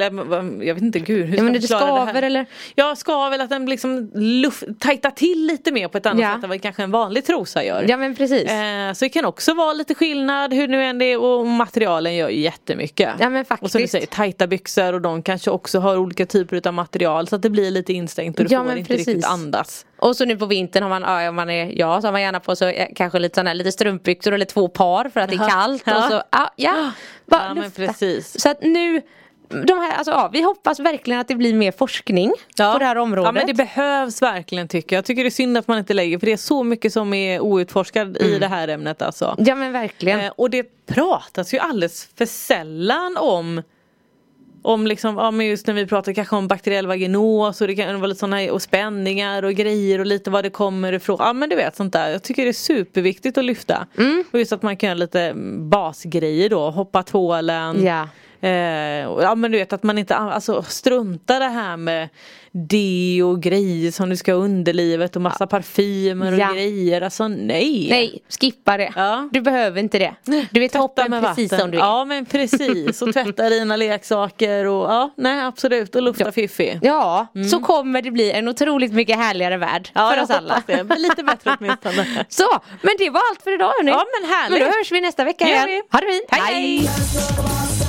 jag 0.62 0.74
vet 0.74 0.82
inte 0.84 1.00
gud 1.00 1.26
hur 1.28 1.38
Ja, 1.38 1.44
men 1.44 1.54
det 1.54 1.62
skaver, 1.62 2.14
här? 2.14 2.22
eller? 2.22 2.46
Ja 2.76 2.96
skaver 2.96 3.40
att 3.40 3.50
den 3.50 3.66
liksom 3.66 4.12
luft, 4.16 4.64
tajtar 4.80 5.12
till 5.12 5.46
lite 5.48 5.72
mer 5.72 5.88
på 5.88 5.98
ett 5.98 6.06
annat 6.06 6.22
Ja. 6.22 6.36
sätt 6.36 6.44
än 6.44 6.50
vad 6.50 6.62
kanske 6.62 6.84
en 6.84 6.92
vanlig 6.92 7.26
trosa 7.26 7.64
gör. 7.64 7.86
Ja 7.90 7.98
men 7.98 8.16
precis. 8.16 8.50
Eh, 8.50 8.94
så 8.94 9.06
det 9.06 9.10
kan 9.10 9.26
också 9.26 9.54
vara 9.54 9.74
lite 9.74 9.96
skillnad 9.96 10.54
hur 10.54 10.68
nu 10.68 10.84
än 10.84 11.00
det 11.00 11.06
är 11.06 11.18
och 11.22 11.46
materialen 11.48 12.16
gör 12.16 12.30
ju 12.30 12.40
jättemycket. 12.42 13.10
Ja, 13.20 13.30
men 13.30 13.42
Och 13.42 13.48
som 13.48 13.58
du 13.62 13.70
faktiskt. 13.70 13.92
säger 13.92 14.06
tajta 14.08 14.48
byxor 14.48 14.94
och 14.94 15.02
de 15.02 15.24
kanske 15.24 15.52
också 15.52 15.80
har 15.80 15.98
olika 15.98 16.26
typer 16.26 16.68
av 16.68 16.74
material 16.74 17.28
så 17.28 17.36
att 17.36 17.42
det 17.42 17.50
blir 17.50 17.72
lite 17.72 17.94
instängt 17.94 18.40
och 18.40 18.46
du 18.46 18.54
Ja, 18.54 18.60
får 18.60 18.66
men 18.66 18.78
inte 18.78 18.94
riktigt 18.94 19.06
precis. 19.16 19.26
andas. 19.30 19.86
Och 20.04 20.16
så 20.16 20.26
nu 20.26 20.38
på 20.38 20.46
vintern 20.46 20.84
har 20.84 20.90
man, 20.90 21.02
ja, 21.02 21.30
om 21.30 21.36
man 21.36 21.50
är 21.50 21.80
jag 21.80 22.02
så 22.02 22.08
har 22.08 22.12
man 22.12 22.22
gärna 22.22 22.40
på 22.40 22.56
sig 22.56 22.76
eh, 22.76 22.88
kanske 22.96 23.20
lite 23.20 23.42
här, 23.42 23.54
lite 23.54 23.72
strumpbyxor 23.72 24.32
eller 24.32 24.46
två 24.46 24.68
par 24.68 25.10
för 25.10 25.20
att 25.20 25.30
det 25.30 25.36
är 25.36 25.50
kallt. 25.50 25.84
Ja. 25.86 25.98
Och 25.98 26.12
så, 26.12 26.24
ja, 26.32 26.54
ja, 26.56 26.92
Ja, 27.26 27.54
men 27.54 27.72
precis. 27.72 28.42
Så 28.42 28.50
att 28.50 28.62
nu, 28.62 29.02
de 29.50 29.80
här, 29.80 29.98
alltså, 29.98 30.12
ja, 30.12 30.30
vi 30.34 30.42
hoppas 30.42 30.80
verkligen 30.80 31.20
att 31.20 31.28
det 31.28 31.36
blir 31.36 31.54
mer 31.54 31.72
forskning 31.72 32.34
på 32.58 32.78
det 32.80 32.86
här 32.86 32.96
området. 32.96 33.26
Ja 33.26 33.32
men 33.32 33.48
det 33.48 33.54
behövs 33.54 34.22
verkligen 34.22 34.68
tycker 34.68 34.96
jag. 34.96 34.98
Jag 34.98 35.06
tycker 35.06 35.24
det 35.24 35.28
är 35.28 35.32
synd 35.32 35.58
att 35.58 35.68
man 35.68 35.80
inte 35.80 35.94
lägger 35.94 36.20
för 36.20 36.26
det 36.26 36.34
är 36.34 36.38
så 36.38 36.64
mycket 36.64 36.94
som 36.94 37.14
är 37.14 37.40
outforskat 37.40 38.18
i 38.18 38.40
det 38.40 38.48
här 38.48 38.68
ämnet 38.68 39.02
alltså. 39.02 39.36
ja 39.38 39.56
men 39.56 39.72
verkligen. 39.72 40.20
Eh, 40.20 40.32
och 40.36 40.50
det 40.50 40.86
pratas 40.86 41.54
ju 41.54 41.60
alldeles 41.60 42.10
för 42.16 42.26
sällan 42.26 43.18
om 43.18 43.62
om 44.64 44.88
liksom, 44.88 45.18
ja 45.18 45.32
men 45.32 45.46
just 45.46 45.68
när 45.68 45.74
vi 45.74 45.88
pratar 45.88 46.14
kanske 46.14 46.36
om 46.36 46.48
bakteriell 46.48 46.88
vaginos 46.88 47.62
och 47.62 47.68
det 47.68 47.76
kan 47.76 47.96
vara 48.00 48.08
lite 48.08 48.20
sådana 48.20 48.52
och 48.52 48.62
spänningar 48.62 49.44
och 49.44 49.54
grejer 49.54 50.00
och 50.00 50.06
lite 50.06 50.30
vad 50.30 50.44
det 50.44 50.50
kommer 50.50 50.94
ifrån. 50.94 51.18
Ja 51.20 51.34
men 51.34 51.50
du 51.50 51.56
vet 51.56 51.76
sånt 51.76 51.94
där. 51.94 52.10
Jag 52.10 52.24
tycker 52.24 52.44
det 52.44 52.50
är 52.50 52.54
superviktigt 52.54 53.38
att 53.38 53.46
lyfta. 53.46 53.88
Mm. 53.98 54.24
Och 54.32 54.40
just 54.40 54.54
att 54.54 54.62
man 54.62 54.78
kan 54.78 54.88
göra 54.88 54.98
lite 54.98 55.34
basgrejer 55.58 56.50
då. 56.50 56.70
Hoppa 56.70 57.04
tvålen. 57.04 57.84
Ja. 57.86 58.08
Eh, 58.44 58.50
ja 59.24 59.36
men 59.36 59.52
du 59.52 59.58
vet 59.58 59.74
att 59.74 59.84
man 59.84 59.98
inte 59.98 60.16
alltså, 60.16 60.64
struntar 60.64 61.40
det 61.40 61.46
här 61.46 61.78
med 61.78 62.10
det 62.70 63.22
och 63.24 63.42
grejer 63.42 63.92
som 63.92 64.10
du 64.10 64.16
ska 64.18 64.34
ha 64.34 64.40
underlivet 64.40 65.16
och 65.16 65.22
massa 65.22 65.48
parfymer 65.48 66.32
och 66.34 66.40
Ja. 66.40 66.54
grejer. 66.54 67.02
Alltså 67.02 67.28
nej. 67.28 67.88
Nej, 67.90 68.24
skippa 68.40 68.78
det. 68.78 68.94
Ja. 68.96 69.30
Du 69.32 69.42
behöver 69.42 69.80
inte 69.80 70.00
det. 70.00 70.16
Du 70.52 70.64
är 70.64 70.68
toppen 70.70 71.12
med 71.12 71.24
precis 71.24 71.52
vatten. 71.52 71.64
som 71.64 71.72
du 71.72 71.78
är. 71.78 71.82
Ja 71.82 72.06
men 72.06 72.26
precis 72.26 73.02
och 73.02 73.14
tvätta 73.14 73.50
dina 73.50 73.76
leksaker 73.76 74.66
och 74.68 74.84
ja 74.92 75.14
nej 75.18 75.42
absolut 75.46 75.96
och 75.96 76.02
lufta 76.02 76.24
Ja. 76.26 76.32
fiffi. 76.32 76.80
Ja, 76.82 77.28
så 77.52 77.60
kommer 77.60 78.02
det 78.02 78.12
bli 78.12 78.32
en 78.32 78.48
otroligt 78.48 78.94
mycket 78.94 79.18
härligare 79.18 79.58
värld 79.58 79.90
Ja, 79.94 80.12
för 80.16 80.24
oss 80.24 80.30
alla. 80.30 80.64
det. 80.68 80.84
Men 80.84 81.02
Lite 81.02 81.24
bättre 81.24 81.56
åtminstone. 81.60 82.26
Så, 82.30 82.48
men 82.82 82.92
det 83.00 83.10
var 83.10 83.22
allt 83.32 83.42
för 83.44 83.54
idag 83.54 83.72
hörni. 83.78 83.92
Ja, 83.92 84.06
men 84.22 84.30
härligt. 84.30 84.60
Men 84.60 84.70
då 84.70 84.78
hörs 84.78 84.92
vi 84.92 85.02
nästa 85.02 85.24
vecka 85.24 85.46
igen. 85.48 85.82
Ha 85.92 86.00
det 86.00 86.08
fint. 86.08 86.26
Hej, 86.30 86.54
hej. 86.54 87.83